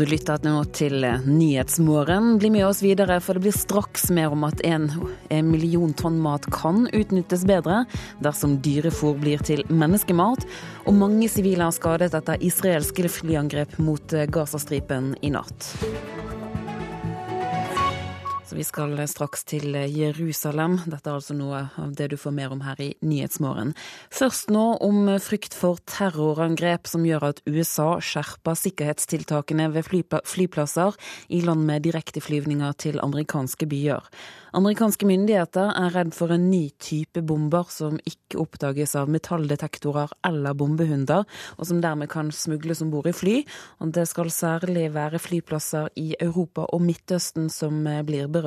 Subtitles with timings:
[0.00, 2.38] Du lytter nå til Nyhetsmorgen.
[2.40, 4.86] Bli med oss videre, for det blir straks mer om at en,
[5.28, 7.82] en million tonn mat kan utnyttes bedre
[8.24, 10.48] dersom dyrefôr blir til menneskemat.
[10.88, 15.68] Og mange sivile er skadet etter israelske flyangrep mot Gazastripen i natt.
[18.50, 20.80] Så vi skal straks til Jerusalem.
[20.90, 23.76] Dette er altså noe av det du får mer om her i Nyhetsmorgen.
[24.10, 30.98] Først nå om frykt for terrorangrep som gjør at USA skjerper sikkerhetstiltakene ved flyplasser
[31.30, 34.10] i land med direkteflyvninger til amerikanske byer.
[34.58, 40.58] Amerikanske myndigheter er redd for en ny type bomber som ikke oppdages av metalldetektorer eller
[40.58, 41.22] bombehunder,
[41.54, 43.36] og som dermed kan smugles om bord i fly.
[43.78, 48.39] Og det skal særlig være flyplasser i Europa og Midtøsten som blir berørt.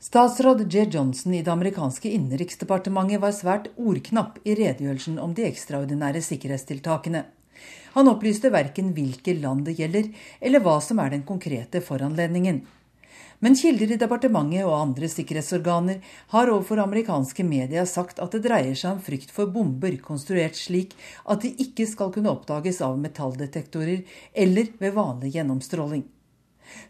[0.00, 0.84] Statsråd J.
[0.92, 7.24] Johnson i det amerikanske innenriksdepartementet var svært ordknapp i redegjørelsen om de ekstraordinære sikkerhetstiltakene.
[7.96, 12.60] Han opplyste verken hvilke land det gjelder, eller hva som er den konkrete foranledningen.
[13.44, 16.00] Men kilder i departementet og andre sikkerhetsorganer
[16.32, 20.96] har overfor amerikanske medier sagt at det dreier seg om frykt for bomber konstruert slik
[21.24, 26.06] at de ikke skal kunne oppdages av metalldetektorer eller ved vanlig gjennomstråling.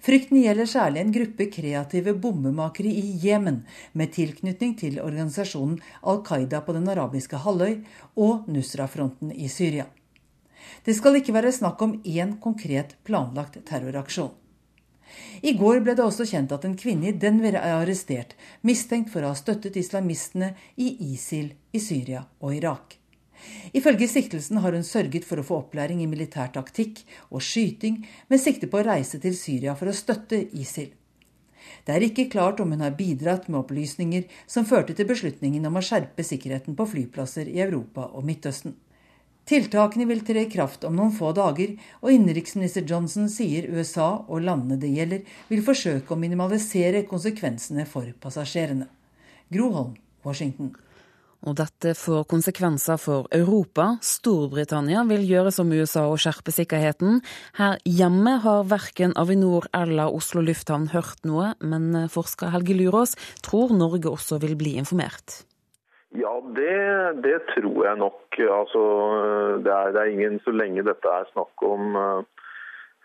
[0.05, 6.63] Frykten gjelder særlig en gruppe kreative bombemakere i Jemen, med tilknytning til organisasjonen Al Qaida
[6.65, 7.83] på den arabiske halvøy
[8.17, 9.87] og Nusra-fronten i Syria.
[10.85, 14.35] Det skal ikke være snakk om én konkret planlagt terroraksjon.
[15.43, 18.35] I går ble det også kjent at en kvinne i Denver er arrestert,
[18.67, 22.97] mistenkt for å ha støttet islamistene i ISIL i Syria og Irak.
[23.77, 28.43] Ifølge siktelsen har hun sørget for å få opplæring i militær taktikk og skyting, med
[28.43, 30.93] sikte på å reise til Syria for å støtte ISIL.
[31.87, 35.79] Det er ikke klart om hun har bidratt med opplysninger som førte til beslutningen om
[35.79, 38.75] å skjerpe sikkerheten på flyplasser i Europa og Midtøsten.
[39.47, 44.43] Tiltakene vil tre i kraft om noen få dager, og innenriksminister Johnson sier USA og
[44.43, 48.89] landene det gjelder, vil forsøke å minimalisere konsekvensene for passasjerene.
[49.55, 49.95] Groholm,
[50.27, 50.75] Washington.
[51.47, 53.93] Og dette får konsekvenser for Europa.
[54.03, 57.21] Storbritannia vil gjøre som USA og skjerpe sikkerheten.
[57.59, 63.15] Her hjemme har verken Avinor eller Oslo lufthavn hørt noe, men forsker Helge Lurås
[63.47, 65.45] tror Norge også vil bli informert.
[66.17, 68.41] Ja, det, det, tror jeg nok.
[68.41, 68.83] Altså,
[69.63, 71.99] det, er, det, er, ingen Så lenge dette er snakk om,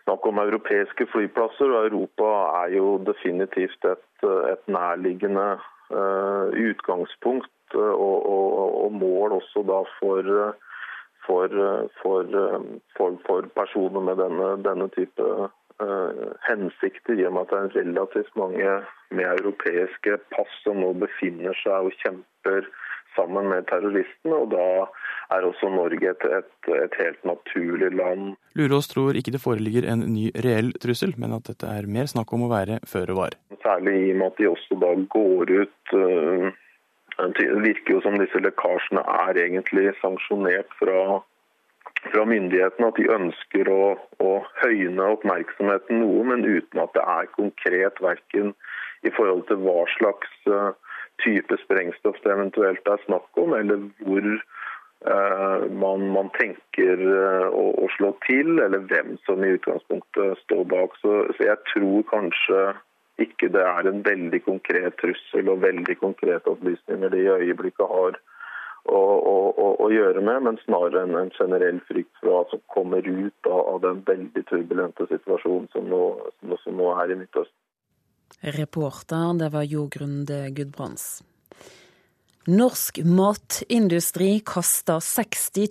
[0.02, 2.30] snakk om europeiske flyplasser, og Europa
[2.64, 4.06] er jo definitivt et,
[4.50, 5.48] et nærliggende
[5.94, 10.30] uh, utgangspunkt og, og, og, mål også da for,
[11.26, 11.56] for,
[12.02, 15.28] for, for personer med denne, denne type
[15.82, 18.78] uh, hensikter, i og med at det er relativt mange
[19.10, 22.68] med europeiske pass som nå befinner seg og kjemper
[23.16, 24.34] sammen med terroristene.
[24.34, 24.66] og Da
[25.36, 28.34] er også Norge et, et, et helt naturlig land.
[28.58, 32.32] Lurås tror ikke det foreligger en ny reell trussel, men at dette er mer snakk
[32.32, 33.36] om å være føre var.
[33.64, 36.50] Særlig i og med at de også da går ut uh,
[37.18, 41.20] Det virker jo som disse lekkasjene er egentlig sanksjonert fra,
[42.08, 42.88] fra myndighetene.
[42.88, 43.82] At de ønsker å,
[44.22, 44.30] å
[44.62, 48.54] høyne oppmerksomheten noe, men uten at det er konkret verken
[49.06, 50.72] i forhold til hva slags uh,
[51.22, 57.64] type sprengstoff det eventuelt er snakk om, eller hvor eh, man, man, tenker uh, å,
[57.84, 60.96] å, slå til, eller hvem som i utgangspunktet står bak.
[61.02, 62.62] Så, så, jeg tror kanskje
[63.24, 68.18] ikke det er en veldig konkret trussel og veldig konkrete opplysninger de i øyeblikket har
[68.82, 73.06] å, å, å, gjøre med, men snarere en, en generell frykt for hva som kommer
[73.06, 76.02] ut av, av den veldig turbulente situasjonen som nå,
[76.64, 77.58] som, nå er i Midtøsten.
[78.56, 81.22] Reporter, det var Jo Grunde Gudbrands.
[82.50, 85.68] Norsk matindustri kaster 60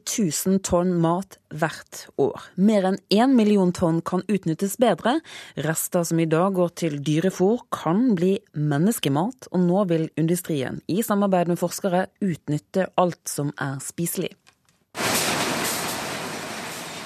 [0.48, 2.46] 000 tonn mat hvert år.
[2.56, 5.18] Mer enn én million tonn kan utnyttes bedre.
[5.60, 11.04] Rester som i dag går til dyrefòr, kan bli menneskemat, og nå vil industrien, i
[11.04, 14.32] samarbeid med forskere, utnytte alt som er spiselig.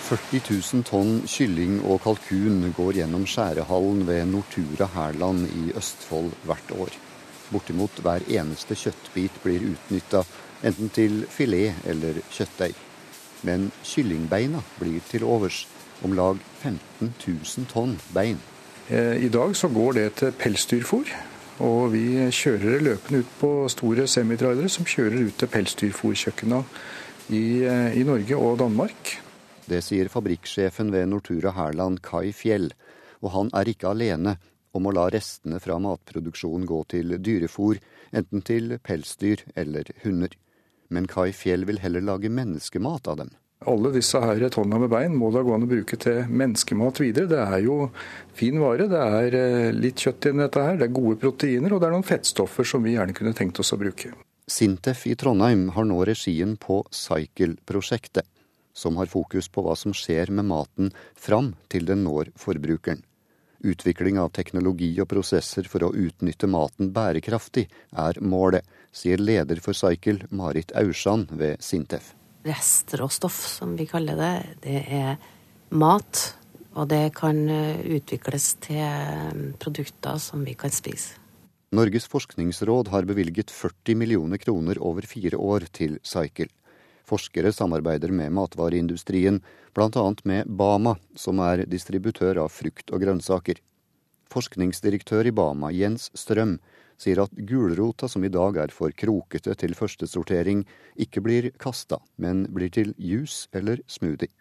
[0.06, 6.78] 40 000 tonn kylling og kalkun går gjennom skjærehallen ved Nortura Hærland i Østfold hvert
[6.78, 6.94] år.
[7.52, 10.24] Bortimot hver eneste kjøttbit blir utnytta,
[10.66, 12.76] enten til filet eller kjøttdeig.
[13.46, 15.66] Men kyllingbeina blir til overs.
[16.04, 18.42] Om lag 15 000 tonn bein.
[18.90, 21.14] Eh, I dag så går det til pelsdyrfôr.
[21.64, 26.60] Og vi kjører det løpende ut på store semitrailere som kjører ut til pelsdyrfôrkjøkkena
[27.32, 29.22] i, eh, i Norge og Danmark.
[29.66, 32.72] Det sier fabrikksjefen ved Nortura Hærland, Kai Fjell.
[33.24, 34.36] Og han er ikke alene
[34.76, 37.80] om å la restene fra matproduksjonen gå til dyrefòr,
[38.16, 40.36] enten til pelsdyr eller hunder.
[40.94, 43.34] Men Kai Fjell vil heller lage menneskemat av dem.
[43.66, 47.30] Alle disse her tonna med bein må da gå an å bruke til menneskemat videre.
[47.32, 47.78] Det er jo
[48.36, 48.86] fin vare.
[48.92, 51.96] Det er eh, litt kjøtt i dette her, det er gode proteiner og det er
[51.96, 54.12] noen fettstoffer som vi gjerne kunne tenkt oss å bruke.
[54.46, 58.28] Sintef i Trondheim har nå regien på Cycle-prosjektet,
[58.78, 63.02] som har fokus på hva som skjer med maten fram til den når forbrukeren.
[63.66, 67.66] Utvikling av teknologi og prosesser for å utnytte maten bærekraftig
[67.98, 72.14] er målet, sier leder for Cycle, Marit Aursand ved Sintef.
[72.46, 74.34] Restråstoff, som vi kaller det,
[74.68, 75.16] det er
[75.74, 76.28] mat.
[76.76, 81.16] Og det kan eh, utvikles til eh, produkter som vi kan spise.
[81.76, 86.52] Norges forskningsråd har bevilget 40 millioner kroner over fire år til Cycle.
[87.06, 89.42] Forskere samarbeider med matvareindustrien,
[89.78, 90.06] bl.a.
[90.24, 93.62] med Bama, som er distributør av frukt og grønnsaker.
[94.34, 96.58] Forskningsdirektør i Bama, Jens Strøm,
[96.98, 100.64] sier at gulrota som i dag er for krokete til førstesortering,
[100.98, 104.32] ikke blir kasta, men blir til juice eller smoothie.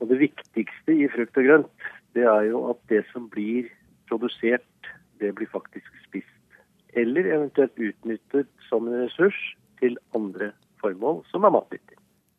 [0.00, 3.68] Og Det viktigste i frukt og grønt, det er jo at det som blir
[4.10, 4.66] produsert,
[5.20, 6.34] det blir faktisk spist.
[6.96, 9.38] Eller eventuelt utnyttet som en ressurs
[9.78, 11.97] til andre formål som er matnyttig.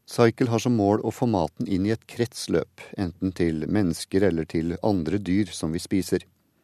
[0.10, 4.48] Cycle har som mål å få maten inn i et kretsløp, enten til mennesker eller
[4.50, 6.24] til andre dyr som vi spiser.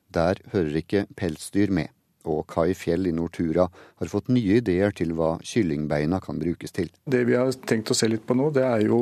[0.09, 1.91] Der hører ikke pelsdyr med,
[2.25, 6.89] og Kai Fjell i Nortura har fått nye ideer til hva kyllingbeina kan brukes til.
[7.05, 9.01] Det vi har tenkt å se litt på nå, det er jo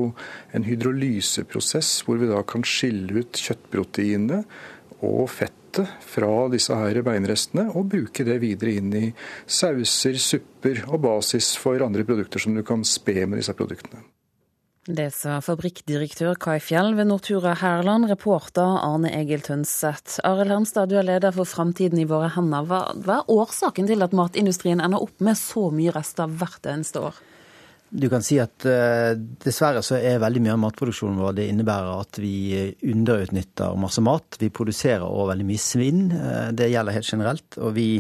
[0.51, 4.42] en hydrolyseprosess, hvor vi da kan skille ut kjøttproteinene
[5.07, 9.06] og fettet fra disse her beinrestene, og bruke det videre inn i
[9.48, 14.04] sauser, supper og basis for andre produkter som du kan spe med disse produktene.
[14.84, 20.18] Det sa fabrikkdirektør Kai Fjell ved Nortura Herland, reporter Arne Egil Tønseth.
[20.28, 22.68] Arild Hermstad, du er leder for Framtiden i våre hender.
[22.68, 27.00] Hva, hva, er årsaken til at matindustrien ender opp med så mye rester hvert eneste
[27.00, 27.24] år?
[27.96, 32.04] Du kan si at uh, dessverre så er veldig mye av matproduksjonen vår det innebærer
[32.04, 32.36] at vi
[32.84, 34.36] underutnytter masse mat.
[34.44, 36.08] Vi produserer òg veldig mye svinn.
[36.12, 37.62] Uh, det gjelder helt generelt.
[37.64, 37.92] Og vi,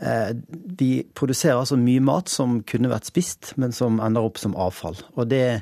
[0.00, 0.30] uh,
[0.72, 4.96] vi produserer altså mye mat som kunne vært spist, men som ender opp som avfall.
[5.18, 5.58] Og det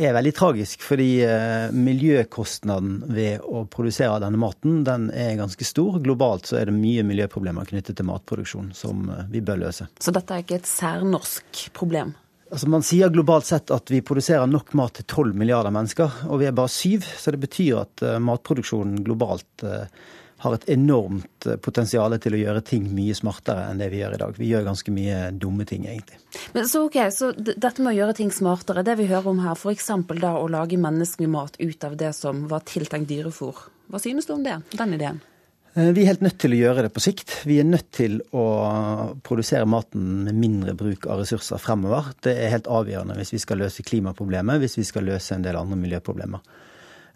[0.00, 6.00] er veldig tragisk, fordi eh, miljøkostnaden ved å produsere denne maten den er ganske stor.
[6.04, 9.90] Globalt så er det mye miljøproblemer knyttet til matproduksjon som eh, vi bør løse.
[10.00, 12.14] Så dette er ikke et særnorsk problem?
[12.50, 16.40] Altså Man sier globalt sett at vi produserer nok mat til 12 milliarder mennesker, og
[16.42, 17.06] vi er bare syv.
[17.06, 19.68] Så det betyr at eh, matproduksjonen globalt
[20.40, 24.16] har et enormt eh, potensial til å gjøre ting mye smartere enn det vi gjør
[24.16, 24.38] i dag.
[24.40, 26.20] Vi gjør ganske mye dumme ting, egentlig.
[26.56, 29.58] Men så ok, så dette med å gjøre ting smartere, det vi hører om her,
[29.58, 29.90] f.eks.
[30.20, 33.66] da å lage menneskelig mat ut av det som var tiltenkt dyrefòr.
[33.90, 35.20] Hva synes du om det, den ideen?
[35.74, 37.34] Eh, vi er helt nødt til å gjøre det på sikt.
[37.46, 38.46] Vi er nødt til å
[39.26, 42.14] produsere maten med mindre bruk av ressurser fremover.
[42.24, 45.60] Det er helt avgjørende hvis vi skal løse klimaproblemet, hvis vi skal løse en del
[45.60, 46.42] andre miljøproblemer.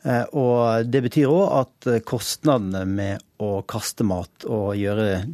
[0.05, 5.25] Eh, og det betyr òg at eh, kostnadene med å kaste mat og gjøre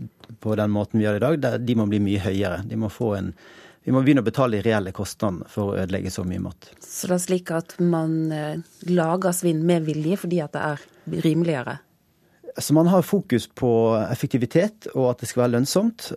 [0.41, 2.63] på den måten vi gjør det i dag, de må bli mye høyere.
[2.71, 3.35] De må få en
[3.81, 6.69] vi må begynne å betale de reelle kostnadene for å ødelegge så mye mat.
[6.85, 8.61] Så det er slik at man eh,
[8.93, 10.85] lager svinn med vilje fordi at det er
[11.25, 11.79] rimeligere?
[12.59, 13.71] Så man har fokus på
[14.11, 16.09] effektivitet og at det skal være lønnsomt.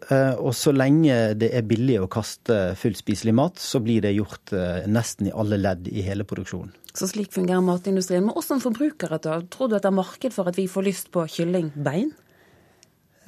[0.42, 4.56] Og så lenge det er billig å kaste fullspiselig mat, så blir det gjort
[4.90, 6.74] nesten i alle ledd i hele produksjonen.
[6.94, 8.26] Så slik fungerer matindustrien.
[8.26, 9.40] Men oss som forbrukere, da?
[9.50, 12.12] Tror du at det er marked for at vi får lyst på kyllingbein?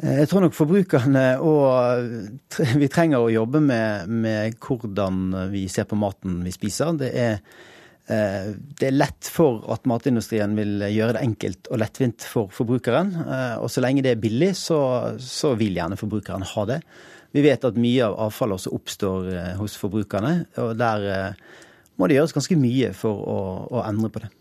[0.03, 5.87] Eh, jeg tror nok forbrukerne og vi trenger å jobbe med, med, hvordan vi ser
[5.89, 6.93] på maten vi spiser.
[6.99, 7.71] Det er, eh,
[8.07, 13.11] det er, lett for at matindustrien vil gjøre det enkelt og lettvint for forbrukeren.
[13.25, 14.79] Eh, og så lenge det er billig, så,
[15.17, 16.79] så vil gjerne forbrukeren ha det.
[17.35, 20.45] Vi vet at mye av avfallet også oppstår hos forbrukerne.
[20.61, 21.33] og der
[21.99, 23.39] må det gjøres ganske mye for å,
[23.75, 24.31] å endre på det.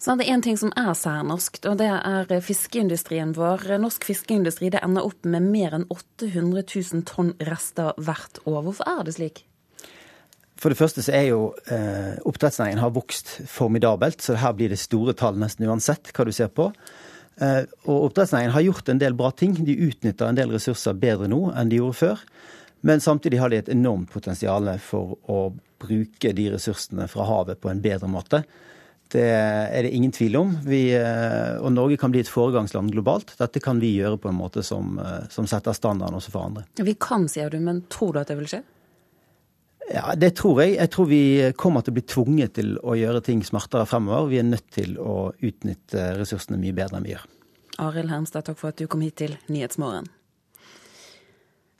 [0.00, 3.66] Så er det én ting som er særnorskt, og det er fiskeindustrien vår.
[3.82, 8.62] Norsk fiskeindustri det ender opp med mer enn 800 000 tonn rester hvert år.
[8.64, 9.42] Hvorfor er det slik?
[10.60, 14.80] For det første så er jo eh, oppdrettsnæringen har vokst formidabelt, så her blir det
[14.82, 16.68] store tall nesten uansett hva du ser på.
[17.40, 19.54] Eh, og oppdrettsnæringen har gjort en del bra ting.
[19.64, 22.24] De utnytter en del ressurser bedre nå enn de gjorde før.
[22.84, 25.40] Men samtidig har de et enormt potensial for å
[25.80, 28.42] bruke de ressursene fra havet på en bedre måte.
[29.10, 30.52] Det er det ingen tvil om.
[30.68, 33.32] Vi, eh, og Norge kan bli et foregangsland globalt.
[33.40, 36.64] Dette kan vi gjøre på en måte som, eh, som setter standarden også for andre.
[36.76, 38.62] Vi kan, sier du, men tror du at det vil skje?
[39.88, 40.76] Ja, Det tror jeg.
[40.76, 44.28] Jeg tror vi kommer til å bli tvunget til å gjøre ting smartere fremover.
[44.30, 47.26] Vi er nødt til å utnytte ressursene mye bedre enn vi gjør.
[47.80, 50.10] Arild Hermstad, takk for at du kom hit til Nyhetsmorgen.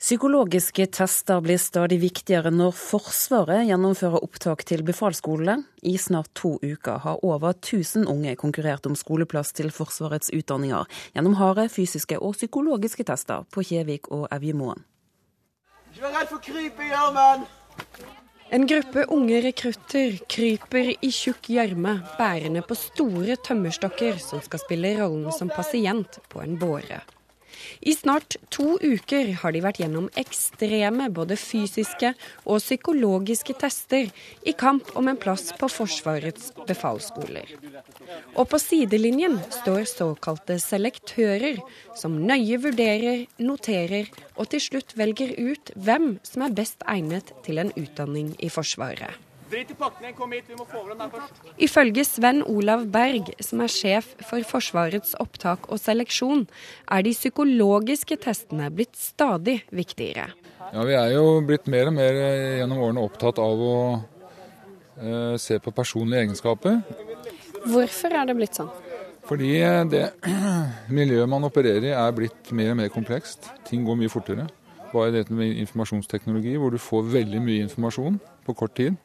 [0.01, 5.61] Psykologiske tester blir stadig viktigere når Forsvaret gjennomfører opptak til befalsskolene.
[5.85, 11.37] I snart to uker har over 1000 unge konkurrert om skoleplass til Forsvarets utdanninger, gjennom
[11.37, 14.81] harde fysiske og psykologiske tester på Kjevik og Evjemoen.
[15.93, 17.45] Ikke vær redd for kryp i gjørmen!
[18.51, 24.91] En gruppe unge rekrutter kryper i tjukk gjørme, bærende på store tømmerstokker som skal spille
[24.97, 26.99] rollen som pasient på en båre.
[27.81, 32.13] I snart to uker har de vært gjennom ekstreme både fysiske
[32.45, 34.11] og psykologiske tester
[34.47, 37.55] i kamp om en plass på Forsvarets befalsskoler.
[38.35, 41.61] Og på sidelinjen står såkalte selektører,
[41.97, 47.61] som nøye vurderer, noterer og til slutt velger ut hvem som er best egnet til
[47.61, 49.30] en utdanning i Forsvaret.
[49.51, 51.39] Drit i pakningen, kom hit, vi må få over den der først.
[51.59, 56.45] Ifølge Sven Olav Berg, som er sjef for Forsvarets opptak og seleksjon,
[56.87, 60.29] er de psykologiske testene blitt stadig viktigere.
[60.71, 65.35] Ja, Vi er jo blitt mer og mer eh, gjennom årene opptatt av å eh,
[65.35, 66.79] se på personlige egenskaper.
[67.67, 68.71] Hvorfor er det blitt sånn?
[69.27, 70.05] Fordi eh, det
[71.01, 73.51] miljøet man opererer i er blitt mer og mer komplekst.
[73.67, 74.47] Ting går mye fortere.
[74.95, 78.15] Bare dette med informasjonsteknologi, hvor du får veldig mye informasjon
[78.47, 78.95] på kort tid.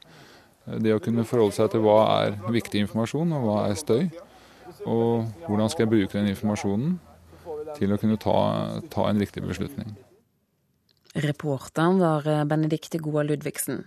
[0.67, 4.09] Det å kunne forholde seg til hva er viktig informasjon, og hva er støy.
[4.87, 6.97] Og hvordan skal jeg bruke den informasjonen
[7.77, 8.39] til å kunne ta,
[8.93, 9.95] ta en riktig beslutning.
[11.17, 13.85] Reporteren var Benedicte Goa Ludvigsen.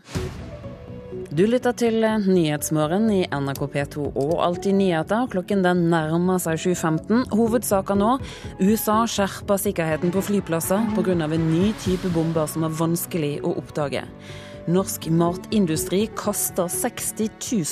[1.29, 5.27] Du lytter til Nyhetsmorgen i NRK P2 og Alltid nyheter.
[5.29, 7.27] Klokken den nærmer seg 7.15.
[7.37, 8.15] Hovedsaker nå.
[8.57, 11.13] USA skjerper sikkerheten på flyplasser pga.
[11.29, 14.03] en ny type bomber som er vanskelig å oppdage.
[14.69, 17.29] Norsk matindustri kaster 60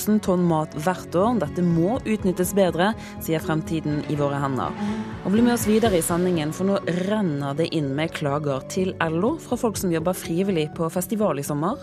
[0.08, 1.36] 000 tonn mat hvert år.
[1.44, 2.90] Dette må utnyttes bedre,
[3.22, 4.74] sier Fremtiden i våre hender.
[5.22, 8.96] Og bli med oss videre i sendingen, for nå renner det inn med klager til
[8.98, 11.78] LO fra folk som jobber frivillig på festival i sommer.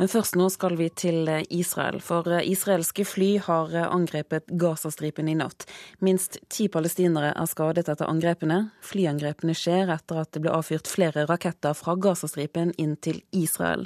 [0.00, 4.46] Men først nå skal vi til eh, Israel, for eh, israelske fly har eh, angrepet
[4.56, 5.66] Gazastripen i natt.
[6.00, 8.70] Minst ti palestinere er skadet etter angrepene.
[8.80, 13.84] Flyangrepene skjer etter at det ble avfyrt flere raketter fra Gazastripen inn til Israel.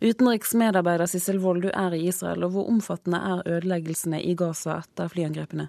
[0.00, 5.12] Utenriksmedarbeider Sissel Wold, du er i Israel, og hvor omfattende er ødeleggelsene i Gaza etter
[5.12, 5.68] flyangrepene?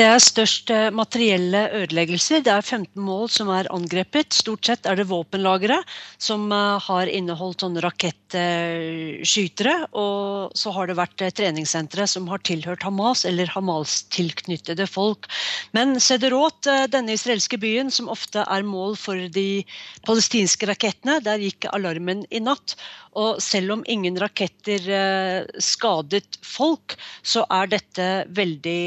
[0.00, 2.40] Det er størst eh, materielle ødeleggelser.
[2.40, 4.32] Det er 15 mål som er angrepet.
[4.32, 5.76] Stort sett er det våpenlagre
[6.16, 9.74] som eh, har inneholdt sånne rakettskytere.
[10.00, 15.28] Og så har det vært eh, treningssentre som har tilhørt Hamas eller Hamas-tilknyttede folk.
[15.76, 16.64] Men Sederot,
[16.96, 19.66] denne israelske byen som ofte er mål for de
[20.08, 22.78] palestinske rakettene, der gikk alarmen i natt.
[23.20, 24.80] Og selv om ingen raketter
[25.60, 28.80] skadet folk, så er dette veldig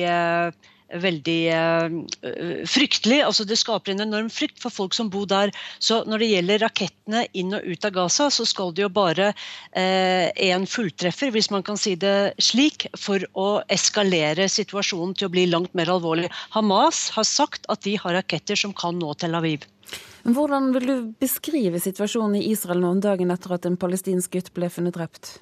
[1.02, 3.22] veldig uh, fryktelig.
[3.26, 5.54] altså Det skaper en enorm frykt for folk som bor der.
[5.80, 9.32] Så når det gjelder rakettene inn og ut av Gaza, så skal det jo bare
[9.34, 15.34] uh, en fulltreffer, hvis man kan si det slik, for å eskalere situasjonen til å
[15.34, 16.32] bli langt mer alvorlig.
[16.56, 19.68] Hamas har sagt at de har raketter som kan nå Tel Aviv.
[20.24, 24.70] Hvordan vil du beskrive situasjonen i Israel nå dagen etter at en palestinsk gutt ble
[24.72, 25.34] funnet drept?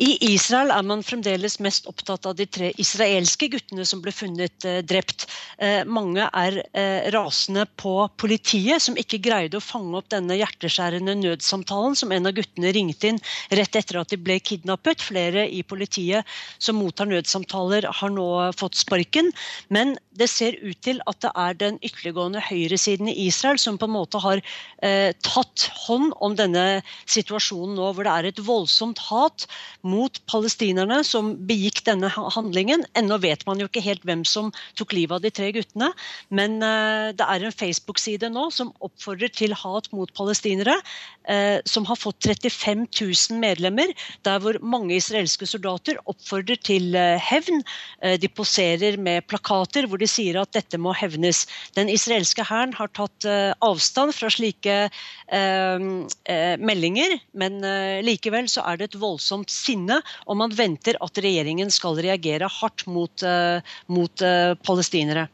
[0.00, 4.64] I Israel er man fremdeles mest opptatt av de tre israelske guttene som ble funnet
[4.64, 5.26] eh, drept.
[5.60, 11.18] Eh, mange er eh, rasende på politiet, som ikke greide å fange opp denne hjerteskjærende
[11.20, 13.20] nødsamtalen som en av guttene ringte inn
[13.52, 15.04] rett etter at de ble kidnappet.
[15.04, 16.24] Flere i politiet
[16.58, 19.28] som mottar nødsamtaler, har nå fått sparken.
[19.68, 23.88] Men det ser ut til at det er den ytterliggående høyresiden i Israel som på
[23.88, 24.42] en måte har
[24.84, 29.46] eh, tatt hånd om denne situasjonen nå, hvor det er et voldsomt hat
[29.86, 32.84] mot palestinerne som begikk denne handlingen.
[32.98, 35.90] Ennå vet man jo ikke helt hvem som tok livet av de tre guttene.
[36.28, 40.76] Men eh, det er en Facebook-side nå som oppfordrer til hat mot palestinere.
[41.30, 43.92] eh, som har fått 35 000 medlemmer,
[44.26, 47.62] der hvor mange israelske soldater oppfordrer til uh, hevn.
[48.20, 51.44] de poserer med plakater hvor de sier at dette må hevnes.
[51.78, 53.26] Den israelske hæren har tatt
[53.62, 54.76] avstand fra slike
[56.60, 57.60] meldinger, men
[58.06, 62.86] likevel så er det et voldsomt sinne, og man venter at regjeringen skal reagere hardt
[62.90, 63.24] mot,
[63.90, 64.24] mot
[64.66, 65.28] palestinere.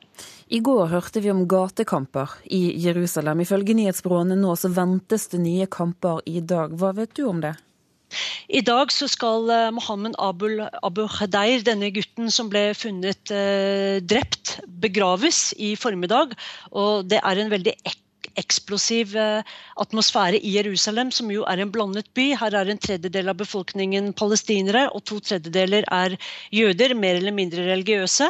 [0.47, 3.40] I går hørte vi om gatekamper i Jerusalem.
[3.42, 6.76] Ifølge nyhetsbyråene nå så ventes det nye kamper i dag.
[6.78, 7.56] Hva vet du om det?
[8.49, 13.99] I dag så skal uh, Mohammed Abul, Abu Khadeir, denne gutten som ble funnet eh,
[14.01, 16.37] drept, begraves i formiddag.
[16.71, 18.03] Og det er en veldig ekkel
[18.37, 22.29] eksplosiv eh, atmosfære i Jerusalem, som jo er en blandet by.
[22.37, 26.19] Her er en tredjedel av befolkningen palestinere, og to tredjedeler er
[26.55, 28.29] jøder, mer eller mindre religiøse.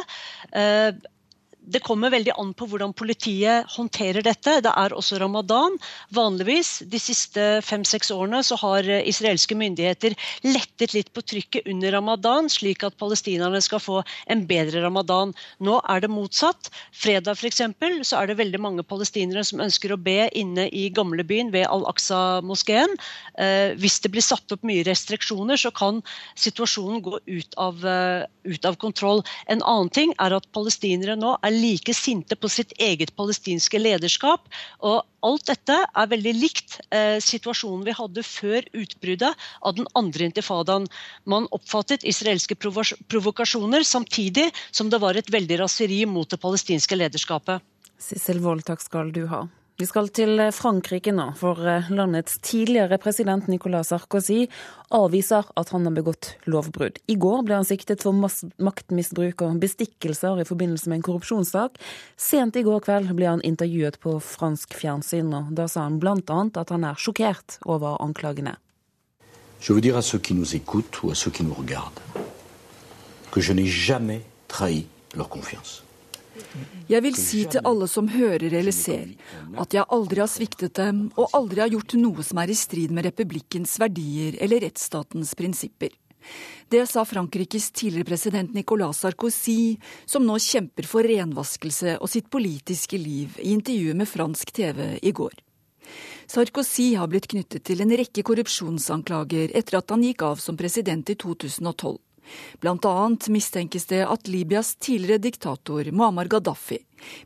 [1.67, 4.61] Eh, det kommer veldig an på hvordan politiet håndterer dette.
[4.63, 5.77] Det er også ramadan.
[6.15, 12.49] Vanligvis de siste fem-seks årene så har israelske myndigheter lettet litt på trykket under ramadan,
[12.49, 15.33] slik at palestinerne skal få en bedre ramadan.
[15.59, 16.71] Nå er det motsatt.
[16.95, 17.61] Fredag f.eks.
[18.07, 22.95] så er det veldig mange palestinere som ønsker å be inne i gamlebyen ved Al-Aqsa-moskeen.
[23.37, 26.01] Eh, hvis det blir satt opp mye restriksjoner, så kan
[26.39, 29.23] situasjonen gå ut av, eh, ut av kontroll.
[29.47, 34.47] En annen ting er at palestinere nå er like sinte på sitt eget palestinske lederskap.
[34.79, 40.29] og Alt dette er veldig likt eh, situasjonen vi hadde før utbruddet av den andre
[40.29, 40.87] intifadaen.
[41.25, 47.65] Man oppfattet israelske provokasjoner samtidig som det var et veldig raseri mot det palestinske lederskapet.
[47.97, 49.47] Sissel Wold, takk skal du ha.
[49.77, 54.47] Vi skal til Frankrike nå, for eh, landets tidligere president Nicolas Sarkozy
[54.97, 56.97] avviser at han har begått lovbrudd.
[57.05, 61.77] I går ble han siktet for maktmisbruk og bestikkelser i forbindelse med en korrupsjonssak.
[62.17, 66.17] Sent i går kveld ble han intervjuet på fransk fjernsyn, og da sa han bl.a.
[66.25, 68.57] at han er sjokkert over anklagene.
[69.61, 72.01] Je veux dire à ceux qui nous écoutent ou à ceux qui nous regardent
[73.29, 75.86] que je n'ai jamais trahi leur confiance.
[76.87, 79.13] Jeg vil si til alle som hører eller ser,
[79.59, 82.93] at jeg aldri har sviktet dem, og aldri har gjort noe som er i strid
[82.95, 85.91] med republikkens verdier eller rettsstatens prinsipper.
[86.69, 92.99] Det sa Frankrikes tidligere president Nicolas Sarkozy, som nå kjemper for renvaskelse og sitt politiske
[92.99, 95.37] liv, i intervjuet med fransk TV i går.
[96.27, 101.07] Sarkozy har blitt knyttet til en rekke korrupsjonsanklager etter at han gikk av som president
[101.09, 101.95] i 2012.
[102.63, 106.79] Annet mistenkes det at Libyas tidligere diktator Muammar Gaddafi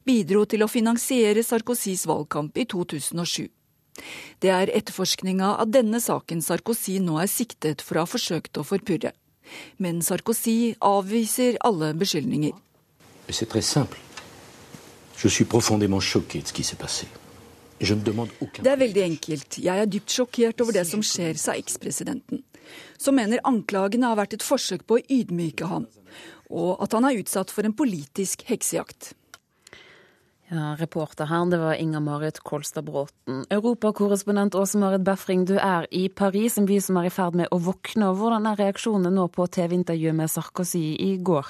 [0.05, 3.47] bidro til å finansiere Sarkozys valgkamp i 2007.
[4.39, 8.65] Det er etterforskninga av denne saken Sarkozy nå er siktet for å ha forsøkt å
[8.65, 9.11] forpurre.
[9.77, 12.53] Men Sarkozy avviser alle beskyldninger.
[13.27, 14.07] Det er veldig enkelt.
[15.21, 17.20] Jeg er
[19.89, 22.43] dypt sjokkert over det som skjer, sa ekspresidenten
[23.01, 25.87] som mener anklagene har vært et forsøk på å ydmyke ham,
[26.51, 29.15] og at han er utsatt for en politisk heksejakt.
[30.51, 33.45] Ja, Reporter her, det var Inger Marit Kolstad Bråten.
[33.55, 37.47] Europakorrespondent Åse Marit Befring, du er i Paris, en by som er i ferd med
[37.55, 38.09] å våkne.
[38.19, 41.47] Hvordan er reaksjonene nå på TV-intervjuet med Sarkozy i går?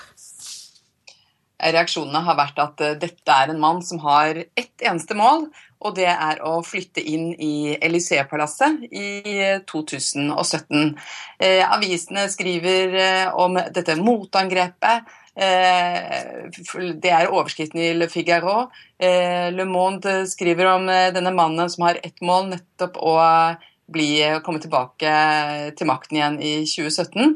[1.61, 5.47] Reaksjonene har vært at eh, dette er en mann som har ett eneste mål,
[5.81, 9.07] og det er å flytte inn i Élysée-palasset i
[9.69, 10.93] 2017.
[11.41, 15.09] Eh, avisene skriver eh, om dette motangrepet.
[15.33, 16.53] Eh,
[17.01, 18.69] det er overskriften i Le Figaro.
[19.01, 23.17] Eh, Le Monde skriver om denne mannen som har ett mål, nettopp å
[23.91, 24.11] bli,
[24.45, 25.11] komme tilbake
[25.75, 27.35] til makten igjen i 2017.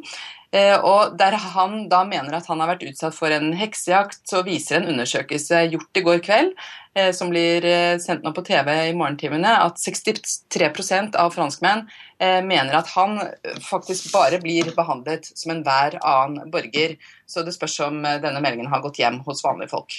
[0.56, 4.44] Eh, og Der han da mener at han har vært utsatt for en heksejakt, så
[4.46, 6.54] viser en undersøkelse gjort i går kveld,
[6.96, 12.72] eh, som blir eh, sendt nå på TV i morgentimene, at 63% av franskmenn mener
[12.78, 13.18] at han
[13.60, 16.94] faktisk bare blir behandlet som enhver annen borger.
[17.28, 19.98] Så det spørs om denne meldingen har gått hjem hos vanlige folk.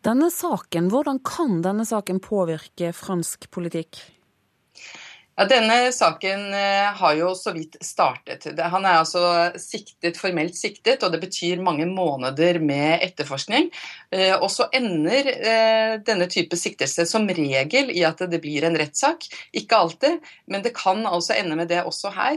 [0.00, 4.00] Denne saken, Hvordan kan denne saken påvirke fransk politikk?
[5.40, 8.44] Ja, denne saken eh, har jo så vidt startet.
[8.60, 9.22] Han er altså
[9.56, 13.70] siktet, formelt siktet, og det betyr mange måneder med etterforskning.
[14.12, 18.76] Eh, og så ender eh, denne type siktelse som regel i at det blir en
[18.76, 19.24] rettssak.
[19.56, 22.36] Ikke alltid, men det kan altså ende med det også her.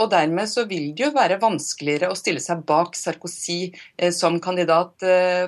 [0.00, 3.68] Og dermed så vil det jo være vanskeligere å stille seg bak Sarkozy
[4.14, 5.04] som kandidat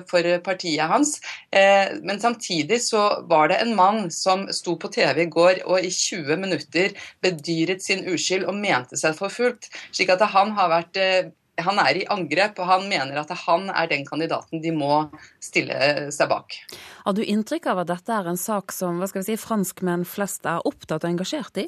[0.07, 1.17] for partiet hans.
[1.51, 5.91] Men samtidig så var det en mann som sto på TV i går og i
[5.91, 9.69] 20 minutter bedyret sin uskyld og mente seg forfulgt.
[9.91, 11.31] Slik at han har vært eh,
[11.61, 15.03] han er i angrep, og han mener at han er den kandidaten de må
[15.43, 16.55] stille seg bak.
[17.03, 20.07] Har du inntrykk av at dette er en sak som hva skal vi si, franskmenn
[20.07, 21.67] flest er opptatt og engasjert i?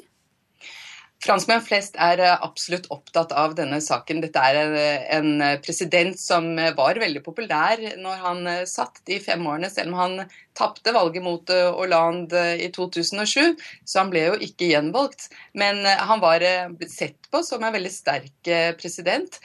[1.24, 4.20] Franskmenn flest er eh, absolutt opptatt av denne saken.
[4.24, 9.72] Dette er eh, en president som var veldig populær når han satt de fem årene,
[9.72, 10.18] selv om han
[10.54, 15.28] tapte valget mot eh, Hollande i 2007, så han ble jo ikke gjenvalgt.
[15.58, 19.40] Men eh, han var eh, sett på som en veldig sterk president.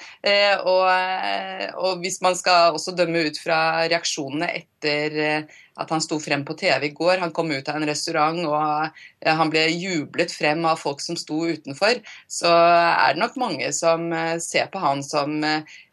[0.70, 0.84] Og,
[1.82, 5.48] og hvis man skal også dømme ut fra reaksjonene etter
[5.80, 7.18] at han sto frem på TV i går.
[7.24, 11.40] Han kom ut av en restaurant og han ble jublet frem av folk som sto
[11.50, 11.98] utenfor.
[12.30, 14.12] Så er det nok mange som
[14.44, 15.40] ser på han som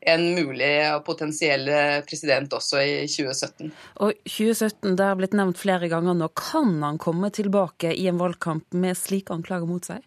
[0.06, 1.66] en mulig og potensiell
[2.06, 3.72] president også i 2017.
[4.06, 6.30] Og 2017 det har blitt nevnt flere ganger nå.
[6.38, 10.04] Kan han komme tilbake i en valgkamp med slike anklager mot seg?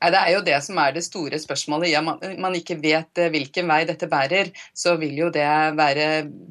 [0.00, 1.90] Det er jo det som er det store spørsmålet.
[1.90, 6.06] I og man ikke vet eh, hvilken vei dette bærer, så vil jo det være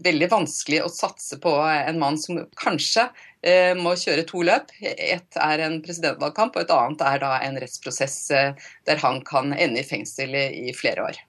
[0.06, 3.08] veldig vanskelig å satse på en mann som kanskje
[3.42, 4.70] eh, må kjøre to løp.
[4.86, 9.50] Ett er en presidentvalgkamp, og et annet er da en rettsprosess eh, der han kan
[9.58, 11.24] ende i fengsel i flere år.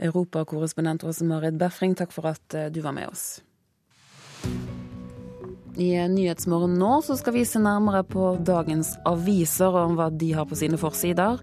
[0.00, 3.40] Europakorrespondent Åse Marit Befring, takk for at du var med oss.
[5.80, 10.58] I Nyhetsmorgen nå skal vi se nærmere på dagens aviser og hva de har på
[10.58, 11.38] sine forsider.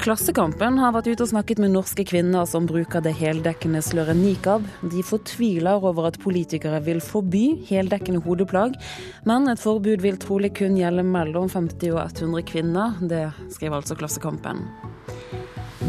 [0.00, 4.64] Klassekampen har vært ute og snakket med norske kvinner som bruker det heldekkende sløret nikab.
[4.80, 8.78] De fortviler over at politikere vil forby heldekkende hodeplagg,
[9.28, 12.96] men et forbud vil trolig kun gjelde mellom 50 og 100 kvinner.
[13.02, 14.64] Det skriver altså Klassekampen.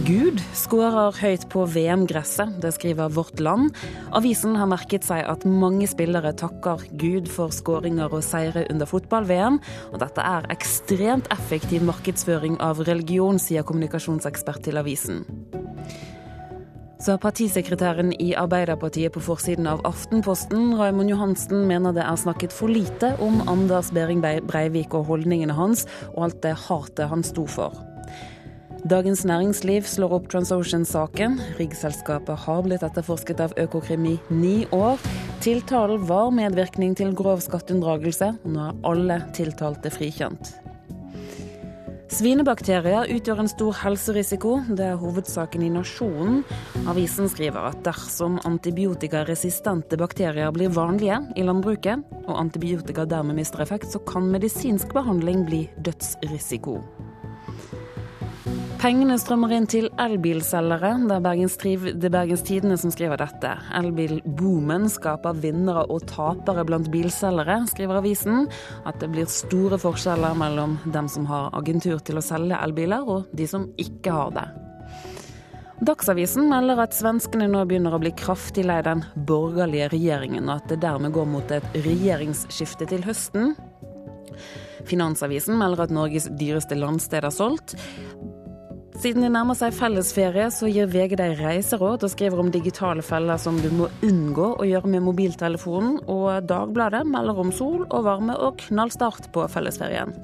[0.05, 3.71] Gud skårer høyt på VM-gresset, det skriver Vårt Land.
[4.13, 9.57] Avisen har merket seg at mange spillere takker Gud for skåringer og seire under fotball-VM,
[9.93, 15.23] og dette er ekstremt effektiv markedsføring av religion, sier kommunikasjonsekspert til avisen.
[17.01, 22.69] Så partisekretæren i Arbeiderpartiet på forsiden av Aftenposten, Raymond Johansen, mener det er snakket for
[22.69, 27.86] lite om Anders Behring Breivik og holdningene hans, og alt det hatet han sto for.
[28.85, 31.39] Dagens Næringsliv slår opp Transocean-saken.
[31.57, 35.01] Riggselskapet har blitt etterforsket av Økokrim i ni år.
[35.41, 38.35] Tiltalen var medvirkning til grov skatteunndragelse.
[38.45, 40.53] Nå er alle tiltalte frikjent.
[42.13, 44.53] Svinebakterier utgjør en stor helserisiko.
[44.69, 46.43] Det er hovedsaken i Nasjonen.
[46.87, 53.89] Avisen skriver at dersom antibiotikaresistente bakterier blir vanlige i landbruket, og antibiotika dermed mister effekt,
[53.91, 56.79] så kan medisinsk behandling bli dødsrisiko.
[58.77, 60.91] Pengene strømmer inn til elbilselgere.
[61.09, 63.55] Det er Bergens, er Bergens Tidende som skriver dette.
[63.79, 68.45] Elbilboomen skaper vinnere og tapere blant bilselgere, skriver avisen.
[68.85, 73.33] At det blir store forskjeller mellom dem som har agentur til å selge elbiler, og
[73.33, 74.45] de som ikke har det.
[75.87, 80.69] Dagsavisen melder at svenskene nå begynner å bli kraftig lei den borgerlige regjeringen, og at
[80.69, 83.55] det dermed går mot et regjeringsskifte til høsten.
[84.85, 87.73] Finansavisen melder at Norges dyreste landsted er solgt.
[88.97, 93.37] Siden det nærmer seg fellesferie, så gir VG deg reiseråd og skriver om digitale feller
[93.37, 98.33] som du må unngå å gjøre med mobiltelefonen, og Dagbladet melder om sol og varme
[98.41, 100.17] og knallstart på fellesferien.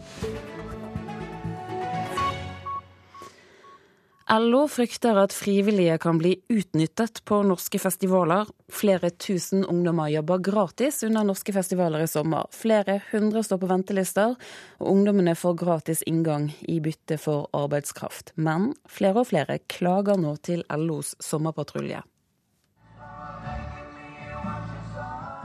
[4.33, 8.47] LO frykter at frivillige kan bli utnyttet på norske festivaler.
[8.71, 12.47] Flere tusen ungdommer jobber gratis under norske festivaler i sommer.
[12.49, 14.33] Flere hundre står på ventelister,
[14.81, 18.33] og ungdommene får gratis inngang i bytte for arbeidskraft.
[18.33, 22.01] Men flere og flere klager nå til LOs sommerpatrulje.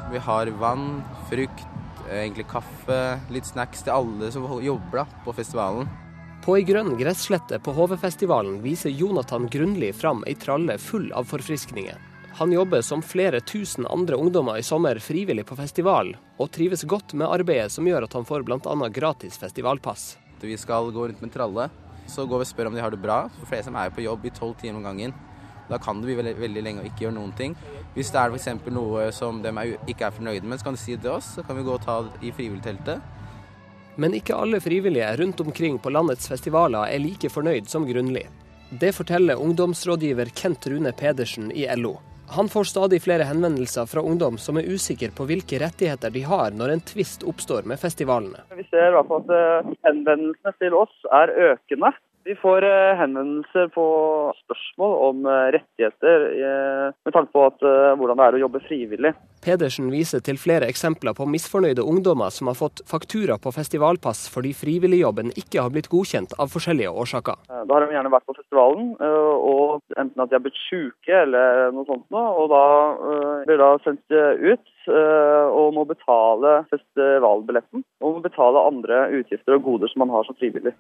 [0.09, 1.69] Vi har vann, frukt,
[2.09, 6.08] egentlig kaffe, litt snacks til alle som jobber på festivalen.
[6.49, 11.99] På ei grønn gresslette på HV-festivalen viser Jonathan Grunli fram ei tralle full av forfriskninger.
[12.39, 17.13] Han jobber som flere tusen andre ungdommer i sommer frivillig på festival, og trives godt
[17.13, 18.89] med arbeidet som gjør at han får bl.a.
[18.89, 20.07] gratis festivalpass.
[20.41, 21.69] Vi skal gå rundt med tralle,
[22.09, 23.19] så går vi og spør om de har det bra.
[23.37, 25.13] For flere som er på jobb i tolv timer om gangen.
[25.69, 27.61] Da kan det bli veldig, veldig lenge og ikke gjøre noen ting.
[27.93, 28.73] Hvis det er f.eks.
[28.73, 29.53] noe som de
[29.85, 31.77] ikke er fornøyde med, så kan de si det til oss, så kan vi gå
[31.77, 33.18] og ta det i frivilligteltet.
[33.99, 38.23] Men ikke alle frivillige rundt omkring på landets festivaler er like fornøyd som Grunnli.
[38.71, 41.97] Det forteller ungdomsrådgiver Kent Rune Pedersen i LO.
[42.31, 46.53] Han får stadig flere henvendelser fra ungdom som er usikre på hvilke rettigheter de har
[46.55, 48.45] når en tvist oppstår med festivalene.
[48.55, 51.91] Vi ser i hvert fall at eh, henvendelsene til oss er økende.
[52.29, 53.85] Vi får eh, henvendelser på
[54.43, 57.63] spørsmål om eh, rettigheter eh, med tanke på at,
[57.97, 59.13] hvordan det er å jobbe frivillig.
[59.41, 64.53] Pedersen viser til flere eksempler på misfornøyde ungdommer som har fått faktura på festivalpass fordi
[64.59, 67.41] frivilligjobben ikke har blitt godkjent av forskjellige årsaker.
[67.49, 71.73] Da har de gjerne vært på festivalen, og enten at de har blitt syke eller
[71.73, 72.65] noe sånt og da
[73.49, 77.87] blir da sendt ut og må betale festivalbilletten.
[78.03, 80.77] Og må betale andre utgifter og goder som man har som frivillig.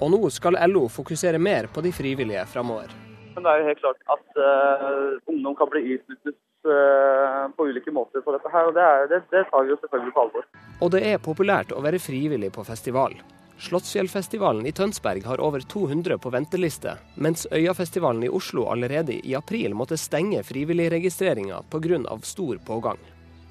[0.00, 2.92] Og nå skal LO fokusere mer på de frivillige framover.
[3.34, 7.92] Men det er jo helt klart at uh, ungdom kan bli utnyttet uh, på ulike
[7.94, 10.48] måter på dette her, og det, er, det, det tar vi jo selvfølgelig på alvor.
[10.80, 13.14] Og det er populært å være frivillig på festival.
[13.60, 19.76] Slottsfjellfestivalen i Tønsberg har over 200 på venteliste, mens Øyafestivalen i Oslo allerede i april
[19.76, 22.00] måtte stenge frivilligregistreringa pga.
[22.24, 22.96] stor pågang.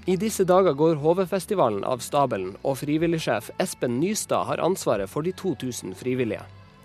[0.09, 5.35] I disse dager går HV-festivalen av stabelen, og frivilligsjef Espen Nystad har ansvaret for de
[5.37, 6.41] 2000 frivillige.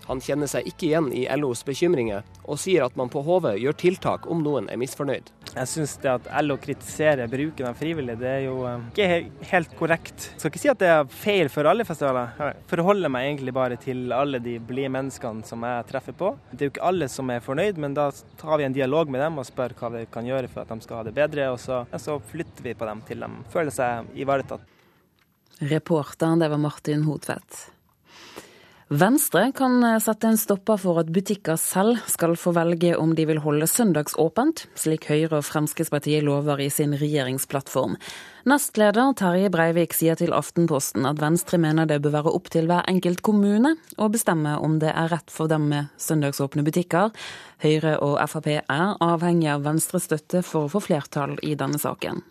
[0.09, 3.77] Han kjenner seg ikke igjen i LOs bekymringer, og sier at man på HV gjør
[3.79, 5.31] tiltak om noen er misfornøyd.
[5.55, 9.75] Jeg syns det at LO kritiserer bruken av frivillige, det er jo eh, ikke helt
[9.79, 10.27] korrekt.
[10.33, 12.35] Jeg skal ikke si at det er feil for alle festivaler.
[12.39, 16.33] Jeg forholder meg egentlig bare til alle de blide menneskene som jeg treffer på.
[16.51, 18.09] Det er jo ikke alle som er fornøyd, men da
[18.41, 20.85] tar vi en dialog med dem og spør hva vi kan gjøre for at de
[20.85, 23.73] skal ha det bedre, og så, og så flytter vi på dem til de føler
[23.73, 24.73] seg ivaretatt.
[25.63, 27.74] Reporteren, det var Martin Hotvedt.
[28.87, 33.39] Venstre kan sette en stopper for at butikker selv skal få velge om de vil
[33.41, 37.95] holde søndagsåpent, slik Høyre og Fremskrittspartiet lover i sin regjeringsplattform.
[38.45, 42.85] Nestleder Terje Breivik sier til Aftenposten at Venstre mener det bør være opp til hver
[42.85, 47.09] enkelt kommune å bestemme om det er rett for dem med søndagsåpne butikker.
[47.65, 52.21] Høyre og Frp er avhengig av Venstres støtte for å få flertall i denne saken.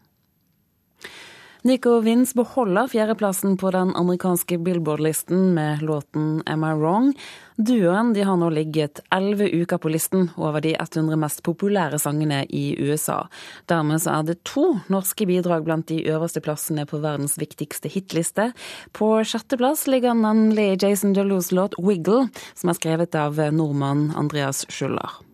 [1.65, 7.13] Nico Vince beholder fjerdeplassen på den amerikanske Billboard-listen med låten 'Am I Wrong'.
[7.57, 12.45] Duoen de har nå ligget elleve uker på listen over de 100 mest populære sangene
[12.51, 13.29] i USA.
[13.67, 18.53] Dermed så er det to norske bidrag blant de øverste plassene på verdens viktigste hitliste.
[18.93, 25.34] På sjetteplass ligger nemlig Jason Delues låt 'Wiggle', som er skrevet av nordmann Andreas Schuller.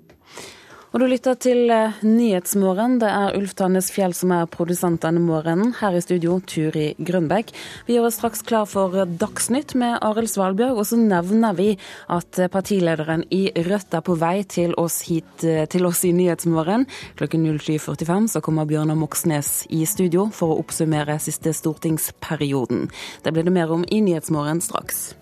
[0.91, 2.97] Og du lytter til eh, Nyhetsmorgen.
[2.99, 5.71] Det er Ulf Tannes Fjell som er produsent denne morgenen.
[5.79, 7.53] Her i studio Turi Grønbekk.
[7.87, 10.81] Vi gjør oss straks klar for Dagsnytt med Arild Svalbjørg.
[10.83, 11.69] Og så nevner vi
[12.11, 16.89] at partilederen i Rødt er på vei til oss hit eh, til oss i Nyhetsmorgen.
[17.23, 22.89] Klokken 07.45 så kommer Bjørnar Moxnes i studio for å oppsummere siste stortingsperioden.
[23.23, 25.13] Det blir det mer om i Nyhetsmorgen straks.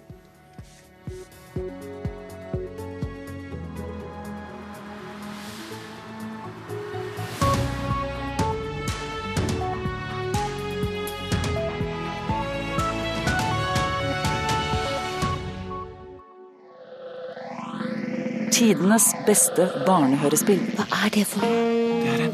[18.58, 20.58] Tidenes beste barnehørespill.
[20.74, 21.44] Hva er det for?
[21.46, 22.32] Det er en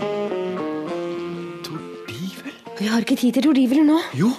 [1.67, 2.55] tordivel.
[2.79, 3.99] Vi har ikke tid til tordiveler nå.
[4.17, 4.31] Jo,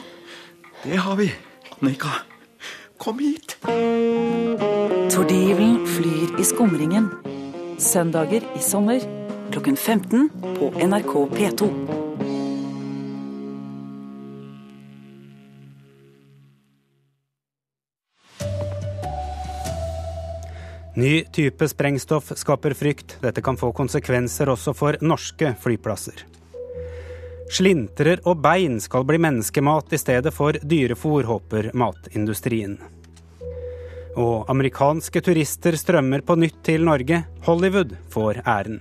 [0.82, 1.28] det har vi.
[1.76, 2.10] Annika,
[2.98, 3.54] kom hit.
[5.14, 7.12] Tordivelen flyr i skumringen.
[7.78, 9.06] Søndager i sommer
[9.54, 11.70] klokken 15 på NRK P2.
[20.96, 23.18] Ny type sprengstoff skaper frykt.
[23.22, 26.22] Dette kan få konsekvenser også for norske flyplasser.
[27.52, 32.78] Slintrer og bein skal bli menneskemat i stedet for dyrefôr, håper matindustrien.
[34.16, 37.26] Og amerikanske turister strømmer på nytt til Norge.
[37.44, 38.80] Hollywood får æren.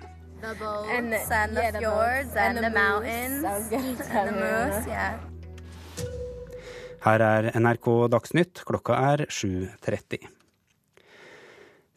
[7.05, 8.63] Her er NRK Dagsnytt.
[8.65, 10.44] Klokka er 7.30.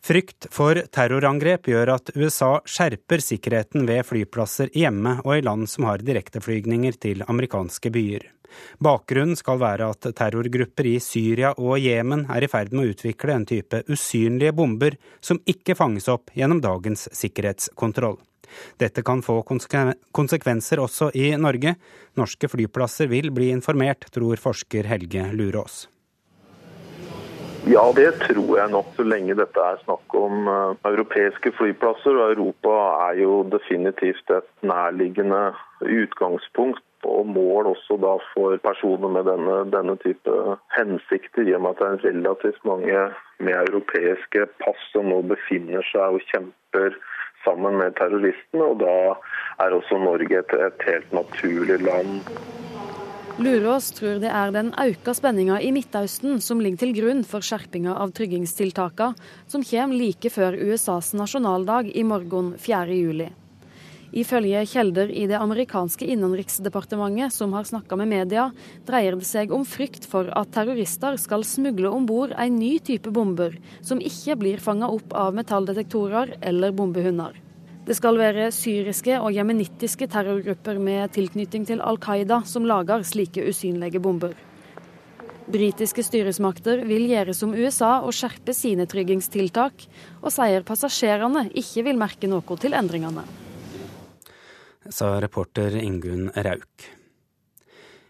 [0.07, 5.83] Frykt for terrorangrep gjør at USA skjerper sikkerheten ved flyplasser hjemme og i land som
[5.89, 8.23] har direkteflygninger til amerikanske byer.
[8.79, 13.35] Bakgrunnen skal være at terrorgrupper i Syria og Jemen er i ferd med å utvikle
[13.35, 18.15] en type usynlige bomber som ikke fanges opp gjennom dagens sikkerhetskontroll.
[18.79, 21.75] Dette kan få konsekvenser også i Norge.
[22.15, 25.89] Norske flyplasser vil bli informert, tror forsker Helge Lurås.
[27.67, 32.15] Ja, det tror jeg nok, så lenge dette er snakk om uh, europeiske flyplasser.
[32.15, 32.75] Og Europa
[33.09, 35.49] er jo definitivt et nærliggende
[35.83, 40.37] utgangspunkt og mål også da for personer med denne, denne type
[40.77, 43.03] hensikter, i og med at det er relativt mange
[43.43, 46.95] med europeiske pass som nå befinner seg og kjemper
[47.43, 48.63] sammen med terroristene.
[48.63, 48.95] og Da
[49.65, 52.23] er også Norge et, et helt naturlig land.
[53.37, 57.93] Lurås tror det er den auka spenninga i Midtøsten som ligger til grunn for skjerpinga
[58.01, 59.11] av tryggingstiltaka,
[59.45, 63.29] som kommer like før USAs nasjonaldag i morgen 4.7.
[64.17, 68.49] Ifølge kjelder i det amerikanske innenriksdepartementet som har snakka med media,
[68.89, 73.13] dreier det seg om frykt for at terrorister skal smugle om bord en ny type
[73.13, 73.53] bomber,
[73.85, 77.37] som ikke blir fanga opp av metalldetektorer eller bombehunder.
[77.87, 83.45] Det skal være syriske og jemenittiske terrorgrupper med tilknytning til Al Qaida som lager slike
[83.47, 84.33] usynlige bomber.
[85.47, 89.85] Britiske styresmakter vil gjøre som USA og skjerpe sine tryggingstiltak,
[90.19, 93.23] og sier passasjerene ikke vil merke noe til endringene.
[94.91, 96.89] Sa reporter Ingunn Rauk.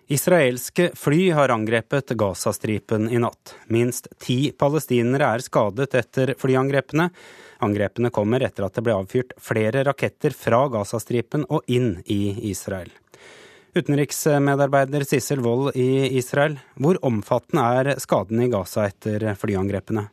[0.09, 3.53] Israelske fly har angrepet Gazastripen i natt.
[3.69, 7.11] Minst ti palestinere er skadet etter flyangrepene.
[7.63, 12.91] Angrepene kommer etter at det ble avfyrt flere raketter fra Gazastripen og inn i Israel.
[13.77, 20.07] Utenriksmedarbeider Sissel Wold i Israel, hvor omfattende er skadene i Gaza etter flyangrepene?